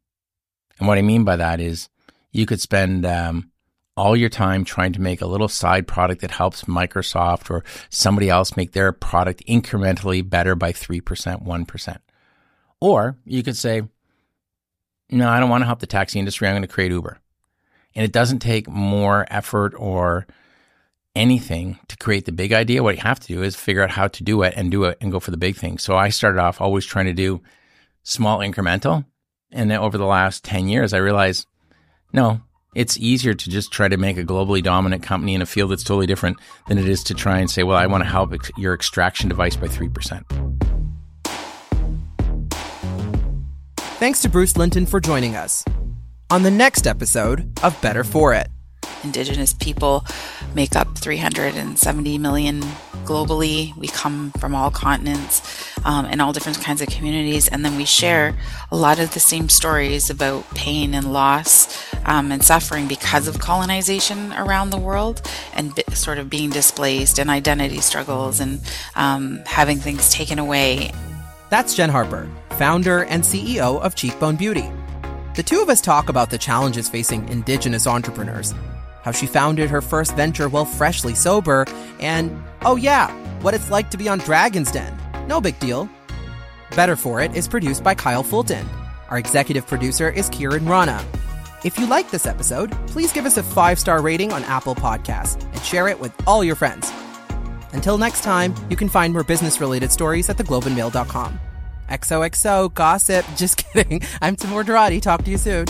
And 0.78 0.88
what 0.88 0.98
I 0.98 1.02
mean 1.02 1.24
by 1.24 1.38
that 1.38 1.62
is 1.62 1.88
you 2.34 2.46
could 2.46 2.60
spend 2.60 3.06
um, 3.06 3.52
all 3.96 4.18
your 4.18 4.30
time 4.30 4.66
trying 4.66 4.92
to 4.94 5.02
make 5.02 5.22
a 5.22 5.28
little 5.28 5.48
side 5.48 5.88
product 5.88 6.20
that 6.22 6.32
helps 6.32 6.66
Microsoft 6.66 7.50
or 7.50 7.64
somebody 7.90 8.30
else 8.30 8.58
make 8.58 8.74
their 8.74 8.92
product 8.92 9.46
incrementally 9.48 10.30
better 10.30 10.56
by 10.56 10.74
3%, 10.74 11.02
1%. 11.02 11.98
Or 12.86 13.18
you 13.26 13.42
could 13.42 13.58
say, 13.58 13.82
no, 15.10 15.28
I 15.28 15.40
don't 15.40 15.50
want 15.50 15.64
to 15.64 15.66
help 15.66 15.80
the 15.80 15.88
taxi 15.88 16.20
industry. 16.20 16.48
I'm 16.48 16.54
going 16.54 16.62
to 16.62 16.68
create 16.68 16.92
Uber. 16.92 17.18
And 17.96 18.06
it 18.06 18.12
doesn't 18.12 18.40
take 18.40 18.70
more 18.70 19.26
effort 19.32 19.74
or 19.76 20.28
anything 21.16 21.80
to 21.88 21.98
create 21.98 22.26
the 22.26 22.32
big 22.32 22.54
idea. 22.54 22.84
What 22.84 22.98
you 22.98 23.02
have 23.02 23.20
to 23.22 23.28
do 23.28 23.42
is 23.42 23.56
figure 23.56 23.82
out 23.82 23.90
how 23.90 24.08
to 24.10 24.24
do 24.24 24.44
it 24.44 24.54
and 24.56 24.70
do 24.70 24.84
it 24.84 25.00
and 25.02 25.12
go 25.12 25.20
for 25.20 25.32
the 25.32 25.38
big 25.38 25.56
thing. 25.56 25.80
So 25.80 25.96
I 25.96 26.10
started 26.10 26.40
off 26.40 26.62
always 26.62 26.86
trying 26.86 27.08
to 27.08 27.14
do 27.14 27.42
small 28.04 28.38
incremental. 28.38 29.04
And 29.52 29.72
then 29.72 29.80
over 29.80 29.98
the 29.98 30.06
last 30.06 30.44
10 30.44 30.68
years, 30.68 30.94
I 30.94 30.98
realized 30.98 31.48
no, 32.14 32.40
it's 32.76 33.00
easier 33.00 33.34
to 33.34 33.50
just 33.50 33.72
try 33.72 33.88
to 33.88 33.98
make 33.98 34.18
a 34.18 34.24
globally 34.24 34.62
dominant 34.62 35.02
company 35.02 35.34
in 35.34 35.42
a 35.42 35.48
field 35.48 35.72
that's 35.72 35.84
totally 35.84 36.06
different 36.06 36.38
than 36.68 36.78
it 36.78 36.88
is 36.88 37.04
to 37.06 37.16
try 37.16 37.40
and 37.40 37.50
say, 37.50 37.64
well, 37.64 37.78
I 37.78 37.88
want 37.88 38.04
to 38.04 38.10
help 38.10 38.32
ex- 38.32 38.52
your 38.58 38.76
extraction 38.76 39.28
device 39.28 39.56
by 39.56 39.68
3%. 39.68 40.65
Thanks 43.98 44.22
to 44.24 44.30
Bruce 44.30 44.58
Linton 44.58 44.86
for 44.86 45.00
joining 45.00 45.38
us. 45.38 45.64
On 46.30 46.44
the 46.44 46.52
next 46.52 46.86
episode 46.86 47.58
of 47.64 47.82
Better 47.82 48.04
For 48.04 48.34
It. 48.34 48.50
Indigenous 49.06 49.54
people 49.54 50.04
make 50.54 50.76
up 50.76 50.98
370 50.98 52.18
million 52.18 52.60
globally. 53.06 53.74
We 53.78 53.88
come 53.88 54.34
from 54.38 54.54
all 54.54 54.70
continents 54.70 55.72
um, 55.86 56.06
and 56.08 56.22
all 56.22 56.34
different 56.34 56.60
kinds 56.60 56.82
of 56.82 56.90
communities, 56.90 57.48
and 57.48 57.64
then 57.64 57.78
we 57.78 57.86
share 57.86 58.38
a 58.70 58.76
lot 58.76 59.00
of 59.00 59.14
the 59.14 59.22
same 59.22 59.48
stories 59.48 60.10
about 60.10 60.44
pain 60.56 60.94
and 60.94 61.14
loss 61.14 61.82
um, 62.04 62.34
and 62.34 62.44
suffering 62.44 62.90
because 62.90 63.30
of 63.30 63.40
colonization 63.40 64.34
around 64.34 64.72
the 64.72 64.78
world 64.78 65.22
and 65.54 65.72
sort 65.94 66.18
of 66.18 66.30
being 66.30 66.50
displaced 66.50 67.18
and 67.18 67.30
identity 67.30 67.80
struggles 67.80 68.42
and 68.42 68.60
um, 68.98 69.42
having 69.46 69.78
things 69.78 70.12
taken 70.12 70.38
away. 70.38 70.92
That's 71.50 71.76
Jen 71.76 71.90
Harper, 71.90 72.30
founder 72.52 73.04
and 73.06 73.24
CEO 73.24 73.80
of 73.82 73.96
Cheekbone 73.96 74.36
Beauty. 74.36 74.70
The 75.36 75.44
two 75.44 75.62
of 75.62 75.70
us 75.70 75.82
talk 75.82 76.10
about 76.10 76.30
the 76.30 76.38
challenges 76.38 76.90
facing 76.90 77.28
Indigenous 77.30 77.88
entrepreneurs 77.88 78.54
how 79.06 79.12
she 79.12 79.28
founded 79.28 79.70
her 79.70 79.82
first 79.82 80.16
venture 80.16 80.50
while 80.50 80.66
freshly 80.66 81.14
sober, 81.14 81.68
and 82.00 82.36
oh 82.64 82.76
yeah, 82.76 83.12
what 83.42 83.54
it's 83.54 83.70
like 83.70 83.92
to 83.92 83.98
be 83.98 84.10
on 84.10 84.18
Dragon's 84.18 84.72
Den. 84.72 84.92
No 85.28 85.40
big 85.40 85.58
deal. 85.60 85.88
Better 86.76 86.96
For 86.96 87.22
It 87.22 87.36
is 87.36 87.48
produced 87.48 87.84
by 87.84 87.94
Kyle 87.94 88.24
Fulton. 88.24 88.68
Our 89.10 89.20
executive 89.20 89.68
producer 89.68 90.10
is 90.10 90.28
Kieran 90.30 90.66
Rana. 90.66 91.06
If 91.64 91.78
you 91.78 91.86
like 91.86 92.10
this 92.10 92.26
episode, 92.26 92.72
please 92.88 93.14
give 93.14 93.28
us 93.28 93.38
a 93.38 93.44
five 93.44 93.78
star 93.78 94.02
rating 94.02 94.34
on 94.34 94.44
Apple 94.46 94.74
Podcasts 94.74 95.40
and 95.54 95.62
share 95.62 95.88
it 95.88 96.00
with 96.00 96.12
all 96.26 96.44
your 96.44 96.56
friends. 96.56 96.92
Until 97.76 97.98
next 97.98 98.24
time, 98.24 98.56
you 98.70 98.76
can 98.76 98.90
find 98.90 99.14
more 99.14 99.24
business 99.24 99.62
related 99.62 99.92
stories 99.92 100.30
at 100.30 100.38
theglobeandmail.com. 100.38 101.40
XOXO, 101.90 102.74
gossip. 102.74 103.26
Just 103.36 103.58
kidding. 103.58 104.02
I'm 104.22 104.36
Temur 104.36 104.64
Durrani. 104.64 105.02
Talk 105.02 105.24
to 105.24 105.32
you 105.32 105.38
soon. 105.38 105.66